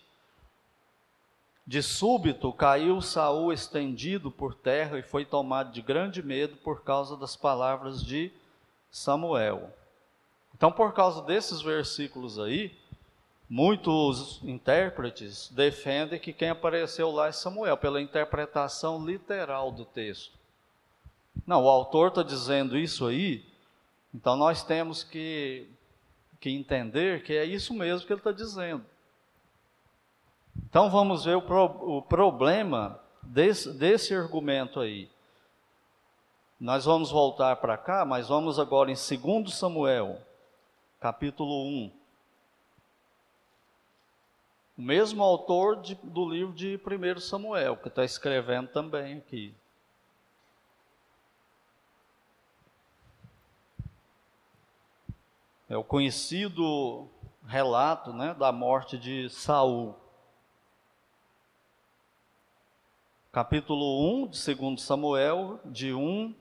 De 1.66 1.84
súbito 1.84 2.54
caiu 2.54 3.02
Saul 3.02 3.52
estendido 3.52 4.32
por 4.32 4.56
terra 4.56 4.98
e 4.98 5.04
foi 5.04 5.26
tomado 5.26 5.72
de 5.72 5.82
grande 5.82 6.24
medo 6.24 6.56
por 6.58 6.82
causa 6.82 7.18
das 7.18 7.36
palavras 7.36 8.04
de 8.04 8.32
Samuel. 8.90 9.74
Então, 10.58 10.72
por 10.72 10.92
causa 10.94 11.22
desses 11.22 11.62
versículos 11.62 12.38
aí, 12.38 12.76
Muitos 13.50 14.42
intérpretes 14.44 15.50
defendem 15.50 16.20
que 16.20 16.34
quem 16.34 16.50
apareceu 16.50 17.10
lá 17.10 17.28
é 17.28 17.32
Samuel, 17.32 17.78
pela 17.78 18.02
interpretação 18.02 19.06
literal 19.06 19.72
do 19.72 19.86
texto. 19.86 20.38
Não, 21.46 21.64
o 21.64 21.70
autor 21.70 22.10
está 22.10 22.24
dizendo 22.24 22.78
isso 22.78 23.08
aí, 23.08 23.46
então 24.14 24.36
nós 24.36 24.64
temos 24.64 25.02
que, 25.02 25.66
que 26.42 26.50
entender 26.50 27.24
que 27.24 27.34
é 27.34 27.46
isso 27.46 27.74
mesmo 27.74 28.06
que 28.06 28.12
ele 28.12 28.20
está 28.20 28.34
dizendo. 28.34 28.84
Então 30.70 30.90
vamos 30.90 31.24
ver 31.24 31.38
o, 31.38 31.42
pro, 31.42 31.98
o 31.98 32.02
problema 32.02 33.00
desse, 33.24 33.72
desse 33.72 34.14
argumento 34.14 34.82
aí. 34.82 35.10
Nós 36.60 36.84
vamos 36.84 37.12
voltar 37.12 37.56
para 37.58 37.78
cá, 37.78 38.04
mas 38.04 38.28
vamos 38.28 38.60
agora 38.60 38.92
em 38.92 38.96
2 38.96 39.54
Samuel, 39.54 40.20
capítulo 41.00 41.64
1. 41.66 41.92
O 44.78 44.82
mesmo 44.82 45.24
autor 45.24 45.82
de, 45.82 45.96
do 46.04 46.30
livro 46.30 46.54
de 46.54 46.80
1 46.80 47.20
Samuel, 47.20 47.78
que 47.78 47.88
está 47.88 48.04
escrevendo 48.04 48.68
também 48.70 49.18
aqui. 49.18 49.56
É 55.70 55.76
o 55.76 55.84
conhecido 55.84 57.10
relato 57.46 58.14
né, 58.14 58.34
da 58.34 58.52
morte 58.52 58.98
de 58.98 59.30
Saul. 59.30 59.96
Capítulo 63.32 64.24
1 64.24 64.28
de 64.28 64.56
2 64.56 64.82
Samuel, 64.82 65.60
de 65.66 65.94
1 65.94 66.34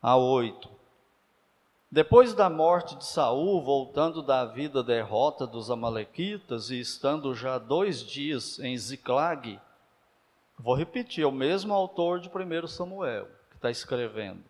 a 0.00 0.16
8. 0.16 0.79
Depois 1.92 2.32
da 2.34 2.48
morte 2.48 2.94
de 2.94 3.04
Saul, 3.04 3.60
voltando 3.64 4.22
da 4.22 4.44
vida 4.44 4.80
derrota 4.80 5.44
dos 5.44 5.72
amalequitas 5.72 6.70
e 6.70 6.78
estando 6.78 7.34
já 7.34 7.58
dois 7.58 8.04
dias 8.04 8.60
em 8.60 8.78
Ziclag, 8.78 9.60
vou 10.56 10.76
repetir, 10.76 11.24
é 11.24 11.26
o 11.26 11.32
mesmo 11.32 11.74
autor 11.74 12.20
de 12.20 12.28
1 12.28 12.68
Samuel 12.68 13.26
que 13.50 13.56
está 13.56 13.72
escrevendo. 13.72 14.44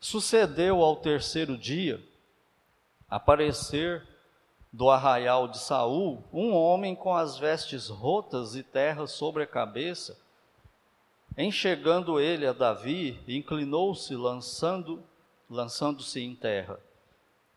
Sucedeu 0.00 0.82
ao 0.82 0.96
terceiro 0.96 1.58
dia 1.58 2.02
aparecer 3.06 4.08
do 4.72 4.88
arraial 4.88 5.46
de 5.46 5.58
Saul, 5.58 6.24
um 6.32 6.54
homem 6.54 6.94
com 6.94 7.14
as 7.14 7.36
vestes 7.36 7.88
rotas 7.88 8.54
e 8.54 8.62
terra 8.62 9.06
sobre 9.06 9.42
a 9.42 9.46
cabeça. 9.46 10.18
Enxergando 11.36 12.18
ele 12.18 12.46
a 12.46 12.54
Davi, 12.54 13.20
inclinou-se, 13.28 14.14
lançando, 14.14 15.04
lançando-se 15.50 16.20
em 16.20 16.34
terra. 16.34 16.78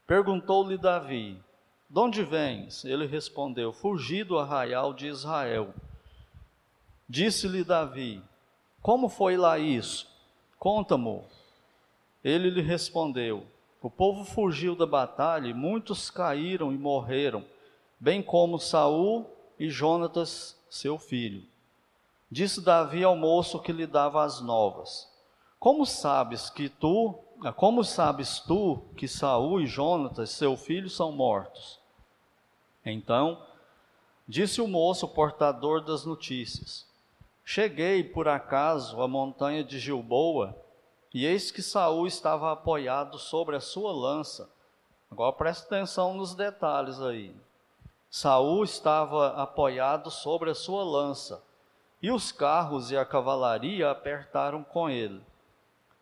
Perguntou-lhe 0.08 0.78
Davi: 0.78 1.40
De 1.88 2.00
onde 2.00 2.24
vens? 2.24 2.84
Ele 2.84 3.06
respondeu: 3.06 3.72
Fugi 3.72 4.24
do 4.24 4.40
arraial 4.40 4.94
de 4.94 5.08
Israel. 5.08 5.74
Disse-lhe 7.08 7.64
Davi: 7.64 8.22
Como 8.82 9.08
foi 9.08 9.38
lá 9.38 9.60
isso? 9.60 10.10
Conta-mo. 10.58 11.24
Ele 12.24 12.50
lhe 12.50 12.62
respondeu: 12.62 13.46
O 13.82 13.90
povo 13.90 14.26
fugiu 14.26 14.76
da 14.76 14.88
batalha 14.88 15.48
e 15.48 15.54
muitos 15.54 16.10
caíram 16.10 16.74
e 16.74 16.78
morreram, 16.78 17.46
bem 18.00 18.24
como 18.24 18.58
Saul 18.58 19.30
e 19.60 19.70
Jonatas, 19.70 20.58
seu 20.70 20.98
filho. 20.98 21.44
Disse 22.32 22.62
Davi 22.62 23.04
ao 23.04 23.16
moço 23.16 23.60
que 23.60 23.72
lhe 23.72 23.86
dava 23.86 24.24
as 24.24 24.42
novas: 24.42 25.08
Como 25.60 25.86
sabes 25.86 26.50
que 26.50 26.68
tu, 26.68 27.14
como 27.52 27.84
sabes 27.84 28.40
tu 28.40 28.84
que 28.96 29.08
Saul 29.08 29.62
e 29.62 29.66
Jonatas, 29.66 30.30
seu 30.30 30.56
filho, 30.56 30.90
são 30.90 31.12
mortos? 31.12 31.80
Então, 32.86 33.42
disse 34.28 34.62
o 34.62 34.68
moço 34.68 35.08
portador 35.08 35.82
das 35.82 36.06
notícias: 36.06 36.88
Cheguei 37.44 38.04
por 38.04 38.28
acaso 38.28 39.02
à 39.02 39.08
montanha 39.08 39.64
de 39.64 39.78
Gilboa 39.80 40.56
e 41.14 41.26
eis 41.26 41.52
que 41.52 41.62
Saul 41.62 42.08
estava 42.08 42.52
apoiado 42.52 43.20
sobre 43.20 43.56
a 43.56 43.60
sua 43.60 43.92
lança. 43.92 44.50
Agora 45.12 45.34
preste 45.34 45.66
atenção 45.66 46.16
nos 46.16 46.34
detalhes 46.34 47.00
aí. 47.00 47.36
Saul 48.10 48.64
estava 48.64 49.30
apoiado 49.42 50.10
sobre 50.10 50.50
a 50.50 50.56
sua 50.56 50.84
lança, 50.84 51.44
e 52.02 52.12
os 52.12 52.32
carros 52.32 52.92
e 52.92 52.98
a 52.98 53.06
cavalaria 53.06 53.90
apertaram 53.90 54.64
com 54.64 54.90
ele. 54.90 55.22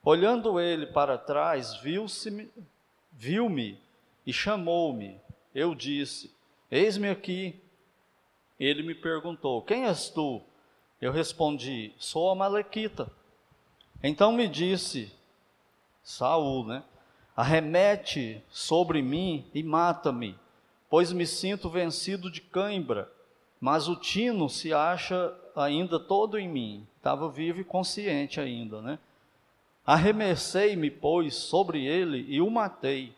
Olhando 0.03 0.59
ele 0.59 0.87
para 0.87 1.17
trás, 1.17 1.75
viu-me 1.75 2.49
viu 3.11 3.49
e 4.25 4.33
chamou-me. 4.33 5.19
Eu 5.53 5.75
disse: 5.75 6.33
Eis-me 6.69 7.09
aqui. 7.09 7.59
Ele 8.59 8.83
me 8.83 8.95
perguntou: 8.95 9.61
Quem 9.61 9.85
és 9.85 10.09
tu? 10.09 10.41
Eu 10.99 11.11
respondi: 11.11 11.93
Sou 11.97 12.29
a 12.29 12.35
Malequita 12.35 13.11
então 14.03 14.31
me 14.31 14.47
disse 14.47 15.11
Saul, 16.03 16.65
né? 16.65 16.83
Arremete 17.35 18.43
sobre 18.49 19.01
mim 19.01 19.45
e 19.53 19.63
mata-me, 19.63 20.35
pois 20.89 21.11
me 21.13 21.25
sinto 21.25 21.69
vencido 21.69 22.29
de 22.29 22.41
cãibra, 22.41 23.11
mas 23.59 23.87
o 23.87 23.95
tino 23.95 24.49
se 24.49 24.73
acha 24.73 25.33
ainda 25.55 25.99
todo 25.99 26.37
em 26.37 26.47
mim. 26.47 26.87
Estava 26.97 27.29
vivo 27.29 27.61
e 27.61 27.63
consciente 27.63 28.39
ainda, 28.39 28.81
né? 28.81 28.99
Arremessei-me, 29.91 30.89
pois, 30.89 31.35
sobre 31.35 31.85
ele 31.85 32.25
e 32.29 32.39
o 32.39 32.49
matei, 32.49 33.13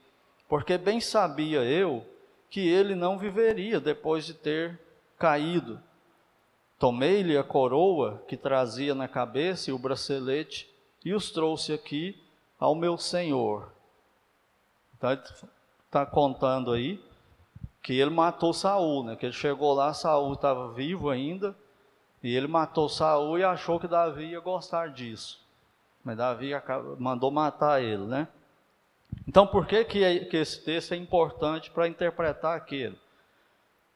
porque 0.50 0.76
bem 0.76 1.00
sabia 1.00 1.64
eu 1.64 2.04
que 2.50 2.68
ele 2.68 2.96
não 2.96 3.16
viveria 3.16 3.80
depois 3.80 4.26
de 4.26 4.34
ter 4.34 4.80
caído. 5.20 5.80
Tomei-lhe 6.80 7.38
a 7.38 7.44
coroa 7.44 8.24
que 8.28 8.36
trazia 8.36 8.96
na 8.96 9.08
cabeça 9.08 9.70
e 9.70 9.74
o 9.74 9.78
bracelete 9.78 10.68
e 11.06 11.14
os 11.14 11.30
trouxe 11.30 11.74
aqui 11.74 12.20
ao 12.60 12.74
meu 12.74 12.98
senhor. 12.98 13.72
Então 14.98 15.12
está 15.86 16.08
contando 16.08 16.72
aí 16.72 17.00
que 17.84 17.94
ele 18.00 18.10
matou 18.10 18.52
Saul, 18.52 19.04
né? 19.04 19.16
Que 19.16 19.28
ele 19.28 19.34
chegou 19.34 19.76
lá, 19.76 19.94
Saul 19.94 20.34
estava 20.34 20.74
vivo 20.74 21.12
ainda, 21.12 21.56
e 22.24 22.36
ele 22.36 22.48
matou 22.48 22.90
Saul 22.90 23.38
e 23.38 23.44
achou 23.44 23.80
que 23.80 23.88
Davi 23.88 24.32
ia 24.32 24.40
gostar 24.40 24.88
disso. 24.90 25.44
Mas 26.04 26.18
Davi 26.18 26.52
mandou 27.00 27.32
matar 27.32 27.82
ele, 27.82 28.06
né? 28.06 28.28
Então 29.28 29.48
por 29.48 29.66
que, 29.66 29.86
que, 29.86 30.26
que 30.26 30.38
esse 30.38 30.64
texto 30.64 30.94
é 30.94 30.98
importante 30.98 31.72
para 31.72 31.88
interpretar 31.88 32.58
aquele? 32.58 33.00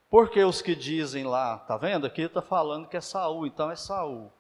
Porque 0.10 0.42
os 0.44 0.62
que 0.62 0.76
dizem 0.76 1.26
lá, 1.26 1.58
tá 1.60 1.76
vendo? 1.76 2.08
Aqui 2.08 2.22
está 2.22 2.42
falando 2.42 2.88
que 2.88 2.96
é 2.96 3.02
Saul, 3.02 3.46
então 3.46 3.70
é 3.70 3.76
Saul. 3.76 4.32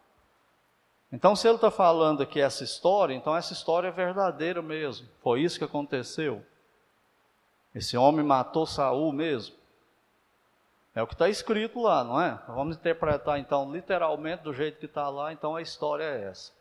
Então, 1.11 1.35
se 1.35 1.47
ele 1.47 1.55
está 1.55 1.71
falando 1.71 2.21
aqui 2.21 2.39
essa 2.39 2.63
história, 2.63 3.13
então 3.13 3.35
essa 3.35 3.53
história 3.53 3.87
é 3.87 3.91
verdadeira 3.91 4.61
mesmo. 4.61 5.07
Foi 5.21 5.41
isso 5.41 5.57
que 5.57 5.63
aconteceu. 5.63 6.43
Esse 7.73 7.95
homem 7.95 8.25
matou 8.25 8.65
Saul 8.65 9.13
mesmo. 9.13 9.55
É 10.93 11.01
o 11.01 11.07
que 11.07 11.13
está 11.13 11.29
escrito 11.29 11.79
lá, 11.81 12.03
não 12.03 12.19
é? 12.19 12.41
Vamos 12.47 12.75
interpretar 12.75 13.39
então 13.39 13.71
literalmente 13.71 14.43
do 14.43 14.53
jeito 14.53 14.79
que 14.79 14.85
está 14.85 15.09
lá, 15.09 15.31
então 15.31 15.55
a 15.55 15.61
história 15.61 16.03
é 16.03 16.23
essa. 16.23 16.51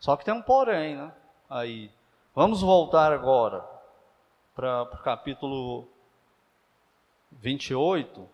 Só 0.00 0.16
que 0.16 0.24
tem 0.24 0.32
um 0.32 0.40
porém, 0.40 0.96
né? 0.96 1.12
Aí. 1.48 1.92
Vamos 2.34 2.62
voltar 2.62 3.12
agora 3.12 3.62
para 4.54 4.82
o 4.82 4.98
capítulo 5.02 5.86
28. 7.32 8.26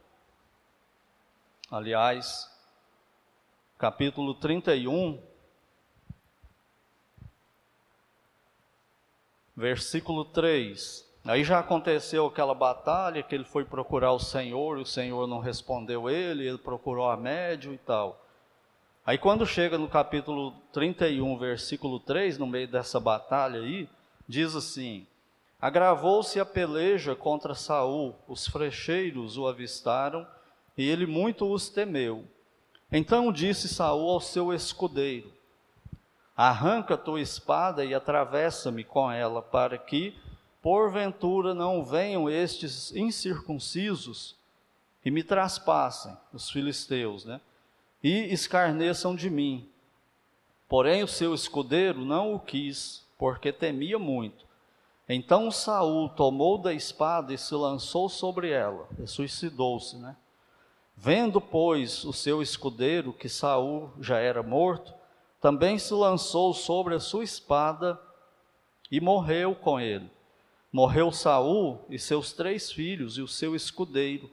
Aliás, 1.68 2.48
capítulo 3.76 4.34
31, 4.34 5.20
versículo 9.56 10.24
3. 10.26 11.04
Aí 11.24 11.42
já 11.42 11.58
aconteceu 11.58 12.26
aquela 12.26 12.54
batalha 12.54 13.24
que 13.24 13.34
ele 13.34 13.44
foi 13.44 13.64
procurar 13.64 14.12
o 14.12 14.20
Senhor, 14.20 14.78
e 14.78 14.82
o 14.82 14.86
Senhor 14.86 15.26
não 15.26 15.40
respondeu 15.40 16.08
ele, 16.08 16.46
ele 16.46 16.58
procurou 16.58 17.10
a 17.10 17.16
médio 17.16 17.74
e 17.74 17.78
tal. 17.78 18.24
Aí 19.06 19.16
quando 19.16 19.46
chega 19.46 19.78
no 19.78 19.88
capítulo 19.88 20.50
31, 20.72 21.38
versículo 21.38 22.00
3, 22.00 22.38
no 22.38 22.46
meio 22.46 22.66
dessa 22.66 22.98
batalha 22.98 23.60
aí, 23.60 23.88
diz 24.26 24.56
assim: 24.56 25.06
Agravou-se 25.62 26.40
a 26.40 26.44
peleja 26.44 27.14
contra 27.14 27.54
Saul, 27.54 28.16
os 28.26 28.48
frecheiros 28.48 29.38
o 29.38 29.46
avistaram, 29.46 30.26
e 30.76 30.84
ele 30.84 31.06
muito 31.06 31.48
os 31.48 31.68
temeu. 31.68 32.24
Então 32.90 33.30
disse 33.30 33.68
Saul 33.68 34.10
ao 34.10 34.20
seu 34.20 34.52
escudeiro: 34.52 35.32
Arranca 36.36 36.96
tua 36.96 37.20
espada 37.20 37.84
e 37.84 37.94
atravessa-me 37.94 38.82
com 38.82 39.08
ela, 39.08 39.40
para 39.40 39.78
que, 39.78 40.16
porventura, 40.60 41.54
não 41.54 41.84
venham 41.84 42.28
estes 42.28 42.90
incircuncisos 42.90 44.34
e 45.04 45.12
me 45.12 45.22
traspassem, 45.22 46.16
os 46.32 46.50
filisteus, 46.50 47.24
né? 47.24 47.40
E 48.02 48.32
escarneçam 48.32 49.14
de 49.14 49.28
mim. 49.30 49.68
Porém, 50.68 51.02
o 51.02 51.08
seu 51.08 51.34
escudeiro 51.34 52.04
não 52.04 52.34
o 52.34 52.40
quis, 52.40 53.04
porque 53.18 53.52
temia 53.52 53.98
muito. 53.98 54.44
Então 55.08 55.50
Saul 55.50 56.08
tomou 56.08 56.58
da 56.58 56.72
espada 56.74 57.32
e 57.32 57.38
se 57.38 57.54
lançou 57.54 58.08
sobre 58.08 58.50
ela, 58.50 58.88
e 58.98 59.06
suicidou-se, 59.06 59.96
né? 59.96 60.16
Vendo, 60.96 61.40
pois, 61.40 62.04
o 62.04 62.12
seu 62.12 62.42
escudeiro 62.42 63.12
que 63.12 63.28
Saul 63.28 63.90
já 64.00 64.18
era 64.18 64.42
morto, 64.42 64.94
também 65.40 65.78
se 65.78 65.92
lançou 65.94 66.52
sobre 66.54 66.94
a 66.94 67.00
sua 67.00 67.22
espada 67.22 68.00
e 68.90 69.00
morreu 69.00 69.54
com 69.54 69.78
ele. 69.78 70.10
Morreu 70.72 71.12
Saul 71.12 71.84
e 71.88 71.98
seus 71.98 72.32
três 72.32 72.72
filhos 72.72 73.18
e 73.18 73.22
o 73.22 73.28
seu 73.28 73.54
escudeiro, 73.54 74.30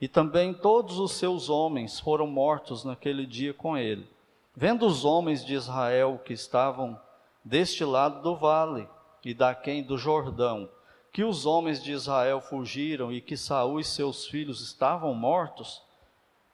e 0.00 0.08
também 0.08 0.54
todos 0.54 0.98
os 0.98 1.12
seus 1.12 1.50
homens 1.50 2.00
foram 2.00 2.26
mortos 2.26 2.84
naquele 2.84 3.26
dia 3.26 3.52
com 3.52 3.76
ele. 3.76 4.08
Vendo 4.56 4.86
os 4.86 5.04
homens 5.04 5.44
de 5.44 5.54
Israel 5.54 6.20
que 6.24 6.32
estavam 6.32 6.98
deste 7.44 7.84
lado 7.84 8.22
do 8.22 8.34
vale 8.34 8.88
e 9.24 9.34
daquém 9.34 9.82
do 9.82 9.98
Jordão, 9.98 10.68
que 11.12 11.22
os 11.22 11.44
homens 11.44 11.82
de 11.82 11.92
Israel 11.92 12.40
fugiram 12.40 13.12
e 13.12 13.20
que 13.20 13.36
Saul 13.36 13.80
e 13.80 13.84
seus 13.84 14.26
filhos 14.26 14.60
estavam 14.60 15.12
mortos, 15.12 15.82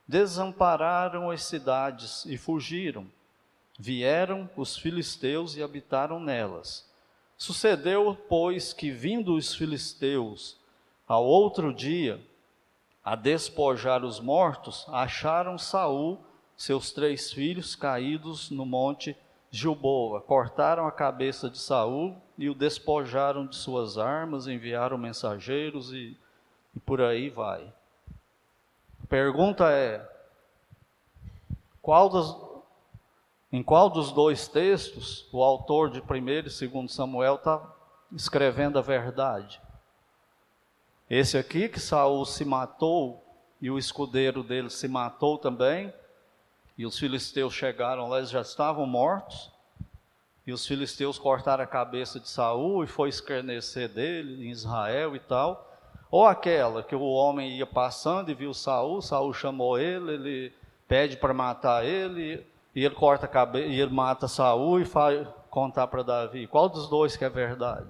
desampararam 0.08 1.30
as 1.30 1.44
cidades 1.44 2.24
e 2.26 2.36
fugiram. 2.36 3.06
Vieram 3.78 4.48
os 4.56 4.76
filisteus 4.76 5.56
e 5.56 5.62
habitaram 5.62 6.18
nelas. 6.18 6.88
Sucedeu, 7.36 8.16
pois, 8.28 8.72
que 8.72 8.90
vindo 8.90 9.34
os 9.34 9.54
filisteus 9.54 10.56
ao 11.06 11.24
outro 11.24 11.74
dia 11.74 12.20
a 13.06 13.14
despojar 13.14 14.04
os 14.04 14.18
mortos, 14.18 14.84
acharam 14.88 15.56
Saul, 15.56 16.18
seus 16.56 16.90
três 16.90 17.32
filhos 17.32 17.76
caídos 17.76 18.50
no 18.50 18.66
monte 18.66 19.16
Gilboa. 19.48 20.20
Cortaram 20.20 20.88
a 20.88 20.90
cabeça 20.90 21.48
de 21.48 21.56
Saul 21.56 22.16
e 22.36 22.50
o 22.50 22.54
despojaram 22.54 23.46
de 23.46 23.54
suas 23.54 23.96
armas, 23.96 24.48
enviaram 24.48 24.98
mensageiros 24.98 25.92
e, 25.92 26.18
e 26.74 26.80
por 26.80 27.00
aí 27.00 27.30
vai. 27.30 27.72
A 29.04 29.06
pergunta 29.08 29.70
é: 29.70 30.04
qual 31.80 32.08
das, 32.08 32.36
em 33.52 33.62
qual 33.62 33.88
dos 33.88 34.10
dois 34.10 34.48
textos 34.48 35.28
o 35.32 35.44
autor 35.44 35.90
de 35.90 36.00
1 36.00 36.28
e 36.28 36.42
2 36.42 36.92
Samuel 36.92 37.36
está 37.36 37.72
escrevendo 38.10 38.80
a 38.80 38.82
verdade? 38.82 39.60
Esse 41.08 41.38
aqui 41.38 41.68
que 41.68 41.78
Saul 41.78 42.24
se 42.24 42.44
matou 42.44 43.24
e 43.60 43.70
o 43.70 43.78
escudeiro 43.78 44.42
dele 44.42 44.68
se 44.68 44.88
matou 44.88 45.38
também, 45.38 45.92
e 46.76 46.84
os 46.84 46.98
filisteus 46.98 47.54
chegaram 47.54 48.08
lá, 48.08 48.18
eles 48.18 48.30
já 48.30 48.40
estavam 48.40 48.86
mortos. 48.86 49.50
E 50.46 50.52
os 50.52 50.66
filisteus 50.66 51.18
cortaram 51.18 51.64
a 51.64 51.66
cabeça 51.66 52.20
de 52.20 52.28
Saul 52.28 52.84
e 52.84 52.86
foi 52.86 53.08
escarnecer 53.08 53.88
dele 53.88 54.46
em 54.46 54.50
Israel 54.50 55.16
e 55.16 55.18
tal. 55.18 55.66
Ou 56.10 56.24
aquela 56.24 56.82
que 56.82 56.94
o 56.94 57.02
homem 57.02 57.56
ia 57.56 57.66
passando 57.66 58.30
e 58.30 58.34
viu 58.34 58.52
Saul, 58.52 59.02
Saul 59.02 59.32
chamou 59.32 59.78
ele, 59.78 60.12
ele 60.12 60.52
pede 60.86 61.16
para 61.16 61.34
matar 61.34 61.84
ele, 61.84 62.46
e 62.74 62.84
ele 62.84 62.94
corta 62.94 63.26
a 63.26 63.28
cabeça, 63.28 63.66
e 63.66 63.80
ele 63.80 63.92
mata 63.92 64.28
Saul 64.28 64.80
e 64.80 64.84
faz 64.84 65.26
contar 65.50 65.86
para 65.88 66.02
Davi. 66.02 66.46
Qual 66.46 66.68
dos 66.68 66.88
dois 66.88 67.16
que 67.16 67.24
é 67.24 67.30
verdade? 67.30 67.88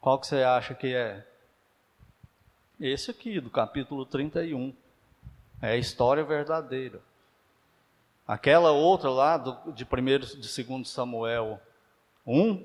Qual 0.00 0.18
que 0.18 0.26
você 0.26 0.42
acha 0.42 0.74
que 0.74 0.94
é? 0.94 1.26
Esse 2.78 3.10
aqui, 3.10 3.40
do 3.40 3.50
capítulo 3.50 4.06
31. 4.06 4.72
É 5.60 5.70
a 5.70 5.76
história 5.76 6.22
verdadeira. 6.22 7.00
Aquela 8.26 8.70
outra 8.70 9.10
lá 9.10 9.36
do, 9.36 9.72
de 9.72 9.84
primeiro 9.84 10.24
de 10.24 10.46
segundo 10.46 10.86
Samuel 10.86 11.60
1 12.24 12.64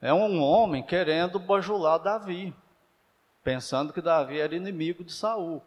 é 0.00 0.14
um 0.14 0.40
homem 0.40 0.82
querendo 0.82 1.40
bajular 1.40 1.98
Davi, 1.98 2.54
pensando 3.42 3.92
que 3.92 4.00
Davi 4.00 4.38
era 4.38 4.54
inimigo 4.54 5.02
de 5.02 5.12
Saul. 5.12 5.60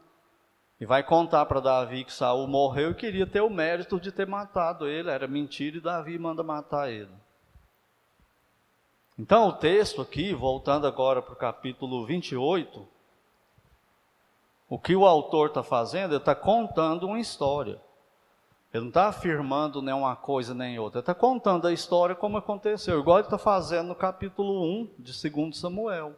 E 0.80 0.86
vai 0.86 1.04
contar 1.04 1.46
para 1.46 1.60
Davi 1.60 2.06
que 2.06 2.14
Saul 2.14 2.48
morreu 2.48 2.92
e 2.92 2.96
queria 2.96 3.28
ter 3.28 3.42
o 3.42 3.50
mérito 3.50 4.00
de 4.00 4.12
ter 4.12 4.26
matado 4.26 4.88
ele, 4.88 5.10
era 5.10 5.28
mentira 5.28 5.78
e 5.78 5.82
Davi 5.82 6.18
manda 6.18 6.44
matar 6.44 6.90
ele. 6.90 7.12
Então 9.18 9.48
o 9.48 9.54
texto 9.54 10.02
aqui, 10.02 10.34
voltando 10.34 10.88
agora 10.88 11.22
para 11.22 11.34
o 11.34 11.38
capítulo 11.38 12.06
28, 12.06 12.88
o 14.68 14.80
que 14.80 14.96
o 14.96 15.06
autor 15.06 15.50
está 15.50 15.62
fazendo, 15.62 16.12
ele 16.12 16.18
está 16.18 16.34
contando 16.34 17.06
uma 17.06 17.20
história. 17.20 17.80
Ele 18.74 18.86
não 18.86 18.90
está 18.90 19.08
afirmando 19.08 19.84
nem 19.84 19.94
uma 19.94 20.16
coisa 20.16 20.56
nem 20.56 20.80
outra. 20.80 20.98
Ele 20.98 21.04
está 21.04 21.14
contando 21.14 21.68
a 21.68 21.72
história 21.72 22.16
como 22.16 22.38
aconteceu, 22.38 23.00
igual 23.00 23.20
ele 23.20 23.28
está 23.28 23.38
fazendo 23.38 23.90
no 23.90 23.96
capítulo 23.96 24.64
1 24.82 24.90
de 24.98 25.30
2 25.30 25.60
Samuel. 25.60 26.14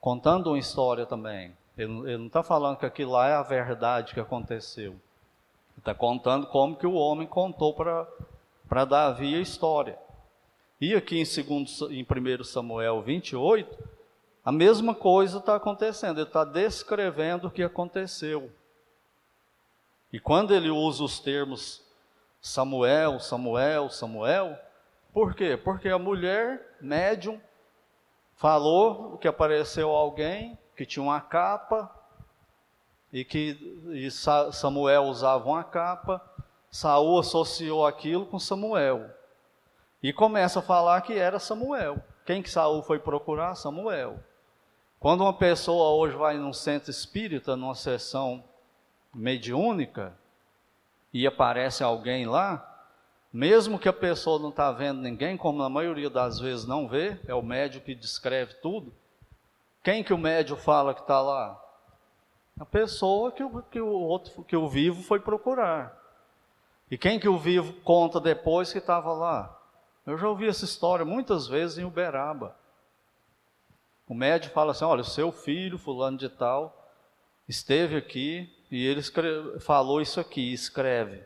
Contando 0.00 0.46
uma 0.46 0.58
história 0.58 1.04
também. 1.04 1.54
Ele, 1.76 1.92
ele 2.08 2.16
não 2.16 2.26
está 2.28 2.42
falando 2.42 2.78
que 2.78 2.86
aquilo 2.86 3.12
lá 3.12 3.28
é 3.28 3.34
a 3.34 3.42
verdade 3.42 4.14
que 4.14 4.20
aconteceu. 4.20 4.92
Ele 4.92 5.00
está 5.78 5.94
contando 5.94 6.46
como 6.46 6.74
que 6.74 6.86
o 6.86 6.94
homem 6.94 7.26
contou 7.26 7.74
para 7.74 8.84
Davi 8.86 9.34
a 9.34 9.40
história. 9.40 9.98
E 10.82 10.96
aqui 10.96 11.20
em, 11.20 11.24
segundo, 11.24 11.70
em 11.92 12.02
1 12.02 12.42
Samuel 12.42 13.00
28, 13.02 13.78
a 14.44 14.50
mesma 14.50 14.96
coisa 14.96 15.38
está 15.38 15.54
acontecendo. 15.54 16.18
Ele 16.18 16.26
está 16.26 16.42
descrevendo 16.42 17.46
o 17.46 17.50
que 17.52 17.62
aconteceu. 17.62 18.50
E 20.12 20.18
quando 20.18 20.52
ele 20.52 20.70
usa 20.70 21.04
os 21.04 21.20
termos 21.20 21.80
Samuel, 22.40 23.20
Samuel, 23.20 23.90
Samuel, 23.90 24.58
por 25.12 25.36
quê? 25.36 25.56
Porque 25.56 25.88
a 25.88 26.00
mulher 26.00 26.76
médium 26.80 27.40
falou 28.34 29.16
que 29.18 29.28
apareceu 29.28 29.88
alguém 29.88 30.58
que 30.76 30.84
tinha 30.84 31.04
uma 31.04 31.20
capa 31.20 31.88
e 33.12 33.24
que 33.24 33.56
e 33.92 34.10
Samuel 34.10 35.04
usava 35.04 35.48
uma 35.48 35.62
capa, 35.62 36.20
Saul 36.68 37.20
associou 37.20 37.86
aquilo 37.86 38.26
com 38.26 38.40
Samuel. 38.40 39.21
E 40.02 40.12
começa 40.12 40.58
a 40.58 40.62
falar 40.62 41.00
que 41.02 41.16
era 41.16 41.38
Samuel. 41.38 42.02
Quem 42.26 42.42
que 42.42 42.50
Saul 42.50 42.82
foi 42.82 42.98
procurar? 42.98 43.54
Samuel. 43.54 44.18
Quando 44.98 45.22
uma 45.22 45.32
pessoa 45.32 45.90
hoje 45.90 46.16
vai 46.16 46.36
num 46.36 46.52
centro 46.52 46.90
espírita, 46.90 47.56
numa 47.56 47.74
sessão 47.74 48.42
mediúnica 49.14 50.16
e 51.12 51.26
aparece 51.26 51.84
alguém 51.84 52.26
lá, 52.26 52.68
mesmo 53.32 53.78
que 53.78 53.88
a 53.88 53.92
pessoa 53.92 54.38
não 54.38 54.50
está 54.50 54.70
vendo 54.72 55.00
ninguém, 55.00 55.36
como 55.36 55.58
na 55.58 55.68
maioria 55.68 56.10
das 56.10 56.38
vezes 56.38 56.66
não 56.66 56.88
vê, 56.88 57.18
é 57.26 57.34
o 57.34 57.42
médium 57.42 57.82
que 57.82 57.94
descreve 57.94 58.54
tudo. 58.54 58.92
Quem 59.82 60.04
que 60.04 60.12
o 60.12 60.18
médium 60.18 60.56
fala 60.56 60.94
que 60.94 61.00
está 61.00 61.20
lá? 61.20 61.60
A 62.58 62.64
pessoa 62.64 63.32
que 63.32 63.42
o, 63.42 63.62
que 63.62 63.80
o 63.80 63.88
outro, 63.88 64.44
que 64.44 64.56
o 64.56 64.68
vivo 64.68 65.02
foi 65.02 65.18
procurar. 65.18 65.96
E 66.90 66.98
quem 66.98 67.18
que 67.18 67.28
o 67.28 67.38
vivo 67.38 67.72
conta 67.80 68.20
depois 68.20 68.72
que 68.72 68.78
estava 68.78 69.12
lá? 69.12 69.61
Eu 70.06 70.18
já 70.18 70.28
ouvi 70.28 70.48
essa 70.48 70.64
história 70.64 71.04
muitas 71.04 71.46
vezes 71.46 71.78
em 71.78 71.84
Uberaba. 71.84 72.56
O 74.08 74.14
médium 74.14 74.50
fala 74.50 74.72
assim: 74.72 74.84
olha, 74.84 75.02
o 75.02 75.04
seu 75.04 75.30
filho, 75.30 75.78
fulano 75.78 76.18
de 76.18 76.28
tal, 76.28 76.90
esteve 77.48 77.96
aqui 77.96 78.52
e 78.70 78.84
ele 78.86 79.00
escreve, 79.00 79.60
falou 79.60 80.00
isso 80.00 80.18
aqui, 80.18 80.52
escreve. 80.52 81.24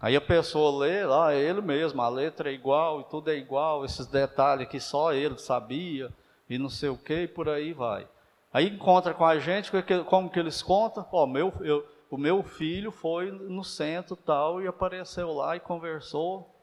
Aí 0.00 0.14
a 0.14 0.20
pessoa 0.20 0.84
lê 0.84 1.04
lá, 1.04 1.34
é 1.34 1.40
ele 1.40 1.60
mesmo, 1.60 2.00
a 2.00 2.08
letra 2.08 2.50
é 2.50 2.54
igual 2.54 3.00
e 3.00 3.04
tudo 3.04 3.30
é 3.30 3.36
igual, 3.36 3.84
esses 3.84 4.06
detalhes 4.06 4.68
que 4.68 4.78
só 4.78 5.12
ele 5.12 5.36
sabia 5.38 6.12
e 6.48 6.56
não 6.56 6.68
sei 6.68 6.88
o 6.88 6.96
que, 6.96 7.22
e 7.22 7.28
por 7.28 7.48
aí 7.48 7.72
vai. 7.72 8.06
Aí 8.52 8.68
encontra 8.68 9.12
com 9.12 9.24
a 9.24 9.38
gente, 9.38 9.72
como 10.06 10.30
que 10.30 10.38
eles 10.38 10.62
contam? 10.62 11.04
Ó, 11.10 11.26
meu, 11.26 11.52
eu, 11.60 11.84
o 12.10 12.16
meu 12.16 12.42
filho 12.42 12.92
foi 12.92 13.30
no 13.30 13.64
centro 13.64 14.16
tal 14.16 14.62
e 14.62 14.68
apareceu 14.68 15.32
lá 15.32 15.56
e 15.56 15.60
conversou. 15.60 16.57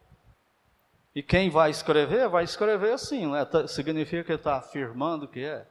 E 1.15 1.23
quem 1.23 1.49
vai 1.49 1.69
escrever, 1.69 2.28
vai 2.28 2.43
escrever 2.43 2.91
assim, 2.91 3.25
né? 3.32 3.47
significa 3.67 4.23
que 4.23 4.34
está 4.34 4.58
afirmando 4.58 5.28
que 5.28 5.45
é? 5.45 5.65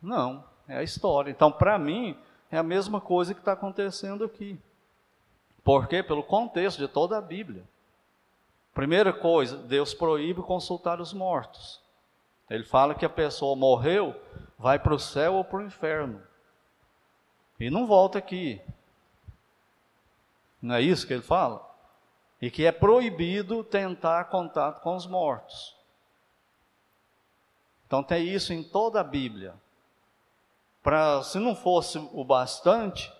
Não, 0.00 0.44
é 0.68 0.76
a 0.76 0.82
história. 0.82 1.30
Então, 1.30 1.50
para 1.50 1.76
mim, 1.76 2.16
é 2.52 2.56
a 2.56 2.62
mesma 2.62 3.00
coisa 3.00 3.34
que 3.34 3.40
está 3.40 3.52
acontecendo 3.52 4.24
aqui. 4.24 4.56
Por 5.64 5.88
quê? 5.88 6.04
Pelo 6.04 6.22
contexto 6.22 6.78
de 6.78 6.86
toda 6.86 7.18
a 7.18 7.20
Bíblia. 7.20 7.64
Primeira 8.72 9.12
coisa, 9.12 9.56
Deus 9.56 9.92
proíbe 9.92 10.40
consultar 10.42 11.00
os 11.00 11.12
mortos. 11.12 11.80
Ele 12.48 12.64
fala 12.64 12.94
que 12.94 13.04
a 13.04 13.10
pessoa 13.10 13.56
morreu, 13.56 14.14
vai 14.56 14.78
para 14.78 14.94
o 14.94 14.98
céu 14.98 15.34
ou 15.34 15.44
para 15.44 15.58
o 15.58 15.66
inferno. 15.66 16.22
E 17.58 17.70
não 17.70 17.86
volta 17.86 18.18
aqui. 18.18 18.60
Não 20.62 20.76
é 20.76 20.80
isso 20.80 21.06
que 21.06 21.12
ele 21.12 21.22
fala? 21.22 21.73
E 22.40 22.50
que 22.50 22.64
é 22.64 22.72
proibido 22.72 23.64
tentar 23.64 24.24
contato 24.24 24.82
com 24.82 24.96
os 24.96 25.06
mortos. 25.06 25.74
Então 27.86 28.02
tem 28.02 28.28
isso 28.28 28.52
em 28.52 28.62
toda 28.62 29.00
a 29.00 29.04
Bíblia 29.04 29.54
para 30.84 31.22
se 31.22 31.38
não 31.38 31.56
fosse 31.56 31.98
o 32.12 32.22
bastante, 32.22 33.10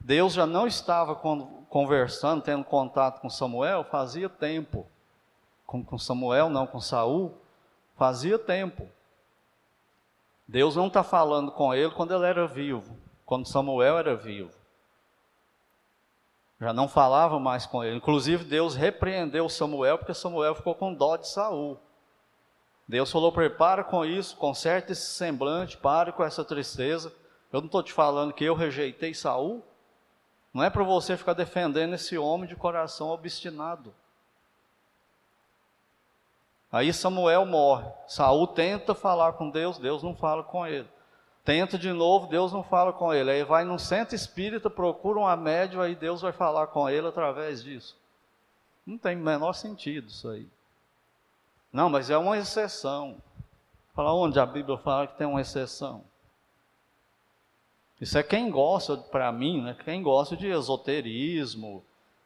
Deus 0.00 0.32
já 0.32 0.44
não 0.44 0.66
estava 0.66 1.14
conversando, 1.14 2.42
tendo 2.42 2.64
contato 2.64 3.20
com 3.20 3.30
Samuel, 3.30 3.84
fazia 3.84 4.28
tempo. 4.28 4.84
Com, 5.64 5.84
com 5.84 5.96
Samuel, 5.96 6.50
não 6.50 6.66
com 6.66 6.80
Saul, 6.80 7.40
fazia 7.96 8.36
tempo. 8.36 8.88
Deus 10.46 10.74
não 10.74 10.88
está 10.88 11.04
falando 11.04 11.52
com 11.52 11.72
ele 11.72 11.92
quando 11.92 12.12
ele 12.12 12.26
era 12.26 12.48
vivo, 12.48 12.96
quando 13.24 13.46
Samuel 13.46 13.96
era 13.98 14.16
vivo. 14.16 14.55
Já 16.60 16.72
não 16.72 16.88
falava 16.88 17.38
mais 17.38 17.66
com 17.66 17.84
ele. 17.84 17.96
Inclusive, 17.96 18.44
Deus 18.44 18.74
repreendeu 18.74 19.48
Samuel 19.48 19.98
porque 19.98 20.14
Samuel 20.14 20.54
ficou 20.54 20.74
com 20.74 20.94
dó 20.94 21.16
de 21.16 21.28
Saul. 21.28 21.78
Deus 22.88 23.10
falou: 23.10 23.32
prepara 23.32 23.84
com 23.84 24.04
isso, 24.04 24.36
conserte 24.36 24.92
esse 24.92 25.10
semblante, 25.10 25.76
pare 25.76 26.12
com 26.12 26.24
essa 26.24 26.44
tristeza. 26.44 27.12
Eu 27.52 27.60
não 27.60 27.66
estou 27.66 27.82
te 27.82 27.92
falando 27.92 28.32
que 28.32 28.44
eu 28.44 28.54
rejeitei 28.54 29.12
Saul. 29.14 29.62
Não 30.52 30.64
é 30.64 30.70
para 30.70 30.82
você 30.82 31.16
ficar 31.16 31.34
defendendo 31.34 31.94
esse 31.94 32.16
homem 32.16 32.48
de 32.48 32.56
coração 32.56 33.10
obstinado. 33.10 33.94
Aí 36.72 36.92
Samuel 36.92 37.44
morre. 37.44 37.86
Saul 38.06 38.46
tenta 38.46 38.94
falar 38.94 39.34
com 39.34 39.50
Deus, 39.50 39.78
Deus 39.78 40.02
não 40.02 40.14
fala 40.16 40.42
com 40.42 40.66
ele. 40.66 40.88
Tenta 41.46 41.78
de 41.78 41.92
novo, 41.92 42.26
Deus 42.26 42.52
não 42.52 42.64
fala 42.64 42.92
com 42.92 43.14
ele. 43.14 43.30
Aí 43.30 43.44
vai 43.44 43.64
num 43.64 43.78
centro 43.78 44.16
espírita, 44.16 44.68
procura 44.68 45.20
uma 45.20 45.36
médium, 45.36 45.80
aí 45.80 45.94
Deus 45.94 46.20
vai 46.20 46.32
falar 46.32 46.66
com 46.66 46.90
ele 46.90 47.06
através 47.06 47.62
disso. 47.62 47.96
Não 48.84 48.98
tem 48.98 49.16
o 49.16 49.20
menor 49.20 49.52
sentido 49.52 50.08
isso 50.08 50.28
aí. 50.28 50.48
Não, 51.72 51.88
mas 51.88 52.10
é 52.10 52.18
uma 52.18 52.36
exceção. 52.36 53.22
Fala 53.94 54.12
onde 54.12 54.40
a 54.40 54.44
Bíblia 54.44 54.76
fala 54.76 55.06
que 55.06 55.16
tem 55.16 55.26
uma 55.26 55.40
exceção. 55.40 56.02
Isso 58.00 58.18
é 58.18 58.24
quem 58.24 58.50
gosta, 58.50 58.96
para 58.96 59.30
mim, 59.30 59.62
né, 59.62 59.76
quem 59.84 60.02
gosta 60.02 60.36
de 60.36 60.48
esoterismo 60.48 61.84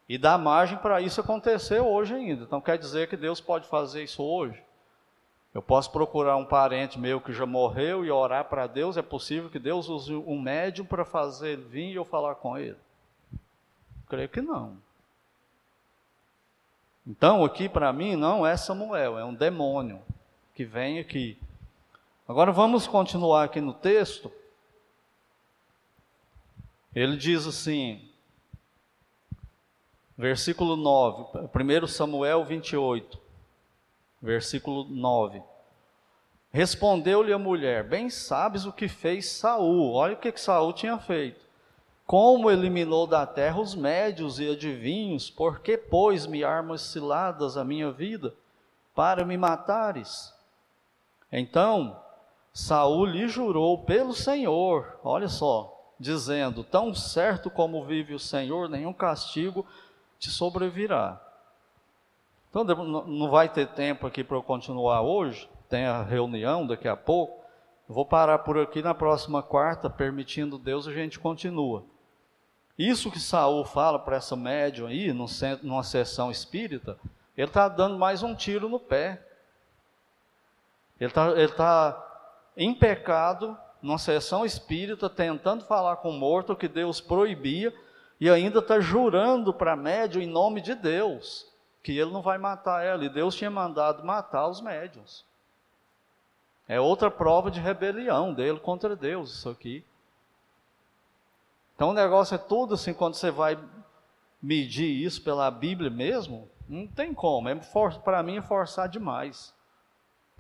e 0.09 0.17
dá 0.17 0.39
margem 0.39 0.79
para 0.79 0.99
isso 1.03 1.21
acontecer 1.21 1.81
hoje 1.81 2.15
ainda. 2.15 2.45
Então 2.45 2.59
quer 2.59 2.79
dizer 2.79 3.07
que 3.07 3.19
Deus 3.19 3.39
pode 3.39 3.69
fazer 3.69 4.03
isso 4.03 4.23
hoje? 4.23 4.63
Eu 5.53 5.61
posso 5.61 5.91
procurar 5.91 6.37
um 6.37 6.45
parente 6.45 6.99
meu 6.99 7.21
que 7.21 7.33
já 7.33 7.45
morreu 7.45 8.05
e 8.05 8.11
orar 8.11 8.45
para 8.45 8.67
Deus. 8.69 8.97
É 8.97 9.03
possível 9.03 9.51
que 9.51 9.59
Deus 9.59 9.89
use 9.89 10.15
um 10.15 10.41
médium 10.41 10.87
para 10.87 11.05
fazer 11.05 11.57
vir 11.57 11.91
e 11.91 11.95
eu 11.97 12.05
falar 12.05 12.37
com 12.37 12.57
ele? 12.57 12.79
Creio 14.09 14.29
que 14.29 14.41
não. 14.41 14.77
Então, 17.07 17.45
aqui 17.45 17.69
para 17.69 17.93
mim 17.93 18.15
não 18.15 18.47
é 18.47 18.57
Samuel, 18.57 19.19
é 19.19 19.25
um 19.25 19.35
demônio 19.35 20.01
que 20.55 20.65
vem 20.65 20.99
aqui. 21.01 21.37
Agora 22.29 22.53
vamos 22.53 22.87
continuar 22.87 23.45
aqui 23.45 23.61
no 23.61 23.75
texto. 23.75 24.31
Ele 26.95 27.17
diz 27.17 27.47
assim, 27.47 28.09
versículo 30.17 30.77
9, 30.77 31.49
1 31.83 31.87
Samuel 31.89 32.45
28, 32.45 33.20
versículo 34.21 34.85
9. 34.85 35.43
Respondeu-lhe 36.53 37.33
a 37.33 37.39
mulher: 37.39 37.85
Bem 37.85 38.11
sabes 38.11 38.67
o 38.67 38.73
que 38.73 38.89
fez 38.89 39.31
Saul. 39.31 39.93
Olha 39.95 40.15
o 40.15 40.17
que, 40.17 40.33
que 40.33 40.41
Saul 40.41 40.73
tinha 40.73 40.99
feito. 40.99 41.45
Como 42.05 42.51
eliminou 42.51 43.07
da 43.07 43.25
terra 43.25 43.61
os 43.61 43.75
médios 43.75 44.41
e 44.41 44.51
adivinhos, 44.51 45.31
por 45.31 45.61
que 45.61 45.79
pôs-me 45.79 46.43
armas 46.43 46.83
ciladas 46.83 47.57
a 47.57 47.65
minha 47.65 47.93
vida 47.93 48.35
para 48.95 49.25
me 49.25 49.37
matares? 49.37 50.35
Então 51.31 51.97
Saul 52.53 53.05
lhe 53.07 53.29
jurou 53.29 53.85
pelo 53.85 54.13
Senhor, 54.13 54.99
olha 55.05 55.29
só, 55.29 55.95
dizendo: 56.01 56.65
Tão 56.65 56.93
certo 56.93 57.49
como 57.49 57.85
vive 57.85 58.13
o 58.13 58.19
Senhor, 58.19 58.69
nenhum 58.69 58.93
castigo 58.93 59.65
te 60.19 60.31
sobrevirá. 60.31 61.21
Então 62.51 62.65
não 62.65 63.31
vai 63.31 63.49
ter 63.49 63.69
tempo 63.69 64.09
aqui 64.09 64.25
para 64.25 64.37
eu 64.37 64.43
continuar 64.43 65.03
hoje, 65.03 65.49
tem 65.69 65.87
a 65.87 66.03
reunião 66.03 66.67
daqui 66.67 66.89
a 66.89 66.97
pouco. 66.97 67.45
vou 67.89 68.05
parar 68.05 68.41
por 68.41 68.59
aqui 68.59 68.83
na 68.83 68.93
próxima 68.93 69.41
quarta, 69.41 69.89
permitindo 69.89 70.59
Deus, 70.59 70.89
a 70.89 70.93
gente 70.93 71.19
continua. 71.19 71.85
Isso 72.77 73.11
que 73.11 73.21
Saul 73.21 73.65
fala 73.65 74.01
para 74.01 74.17
essa 74.17 74.35
médium 74.35 74.89
aí, 74.89 75.13
numa 75.63 75.85
sessão 75.85 76.29
espírita, 76.29 76.99
ele 77.37 77.47
está 77.47 77.69
dando 77.69 77.97
mais 77.97 78.23
um 78.25 78.35
tiro 78.35 78.69
no 78.69 78.81
pé. 78.81 79.25
Ele 80.99 81.09
está 81.09 81.93
tá 81.93 82.31
em 82.57 82.75
pecado, 82.75 83.57
numa 83.81 83.99
sessão 83.99 84.45
espírita, 84.45 85.09
tentando 85.09 85.65
falar 85.65 85.97
com 85.97 86.11
o 86.11 86.19
morto 86.19 86.57
que 86.57 86.67
Deus 86.67 87.01
proibia, 87.01 87.73
e 88.21 88.29
ainda 88.29 88.59
está 88.59 88.81
jurando 88.81 89.55
para 89.55 89.75
a 89.75 89.77
médium 89.77 90.21
em 90.21 90.27
nome 90.27 90.61
de 90.61 90.75
Deus 90.75 91.50
que 91.83 91.97
ele 91.97 92.11
não 92.11 92.23
vai 92.23 92.39
matar 92.39 92.85
ela. 92.85 93.05
E 93.05 93.09
Deus 93.09 93.35
tinha 93.35 93.51
mandado 93.51 94.05
matar 94.05 94.49
os 94.49 94.61
médiums. 94.61 95.25
É 96.69 96.81
outra 96.81 97.11
prova 97.11 97.51
de 97.51 97.61
rebelião 97.61 98.33
dele 98.33 98.61
contra 98.61 98.95
Deus, 98.95 99.33
isso 99.33 99.49
aqui. 99.49 99.85
Então 101.75 101.91
o 101.91 101.95
negócio 101.95 102.35
é 102.35 102.39
tudo 102.39 102.75
assim, 102.75 102.93
quando 102.93 103.15
você 103.15 103.31
vai 103.31 103.59
medir 104.41 104.89
isso 104.89 105.23
pela 105.23 105.51
Bíblia 105.51 105.91
mesmo, 105.91 106.49
não 106.69 106.87
tem 106.87 107.13
como. 107.13 107.49
É 107.49 107.55
para 108.05 108.23
mim 108.23 108.37
é 108.37 108.43
forçar 108.43 108.89
demais. 108.89 109.55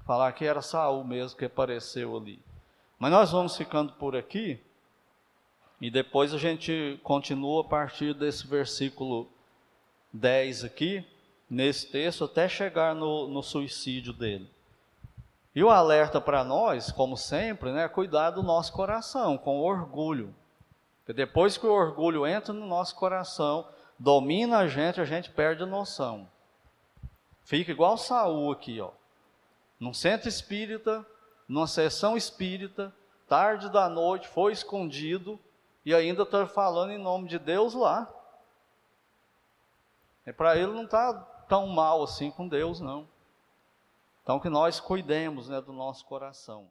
Falar 0.04 0.32
que 0.32 0.44
era 0.44 0.62
Saul 0.62 1.02
mesmo 1.04 1.38
que 1.38 1.44
apareceu 1.44 2.16
ali. 2.16 2.40
Mas 2.98 3.10
nós 3.10 3.32
vamos 3.32 3.56
ficando 3.56 3.92
por 3.94 4.14
aqui. 4.14 4.60
E 5.80 5.90
depois 5.90 6.34
a 6.34 6.38
gente 6.38 7.00
continua 7.02 7.62
a 7.62 7.64
partir 7.64 8.12
desse 8.12 8.46
versículo 8.46 9.26
10 10.12 10.64
aqui, 10.64 11.06
nesse 11.50 11.88
texto, 11.90 12.24
até 12.24 12.48
chegar 12.48 12.94
no, 12.94 13.26
no 13.26 13.42
suicídio 13.42 14.12
dele. 14.12 14.48
E 15.52 15.64
o 15.64 15.68
alerta 15.68 16.20
para 16.20 16.44
nós, 16.44 16.92
como 16.92 17.16
sempre, 17.16 17.72
né, 17.72 17.84
é 17.84 17.88
cuidar 17.88 18.30
do 18.30 18.42
nosso 18.42 18.72
coração, 18.72 19.36
com 19.36 19.60
orgulho. 19.60 20.32
Porque 21.00 21.12
depois 21.12 21.58
que 21.58 21.66
o 21.66 21.72
orgulho 21.72 22.24
entra 22.24 22.52
no 22.52 22.66
nosso 22.66 22.94
coração, 22.94 23.66
domina 23.98 24.58
a 24.58 24.68
gente, 24.68 25.00
a 25.00 25.04
gente 25.04 25.28
perde 25.28 25.64
a 25.64 25.66
noção. 25.66 26.28
Fica 27.42 27.72
igual 27.72 27.98
Saul 27.98 28.52
aqui, 28.52 28.80
ó. 28.80 28.90
Num 29.80 29.92
centro 29.92 30.28
espírita, 30.28 31.04
numa 31.48 31.66
sessão 31.66 32.16
espírita, 32.16 32.94
tarde 33.26 33.68
da 33.70 33.88
noite, 33.88 34.28
foi 34.28 34.52
escondido 34.52 35.38
e 35.84 35.92
ainda 35.92 36.22
está 36.22 36.46
falando 36.46 36.92
em 36.92 36.98
nome 36.98 37.26
de 37.26 37.38
Deus 37.40 37.74
lá. 37.74 38.08
E 40.24 40.32
para 40.32 40.56
ele 40.56 40.72
não 40.72 40.84
está 40.84 41.26
tão 41.50 41.66
mal 41.66 42.04
assim 42.04 42.30
com 42.30 42.46
Deus, 42.46 42.80
não. 42.80 43.08
Então 44.22 44.38
que 44.38 44.48
nós 44.48 44.78
cuidemos 44.78 45.48
né, 45.48 45.60
do 45.60 45.72
nosso 45.72 46.06
coração. 46.06 46.70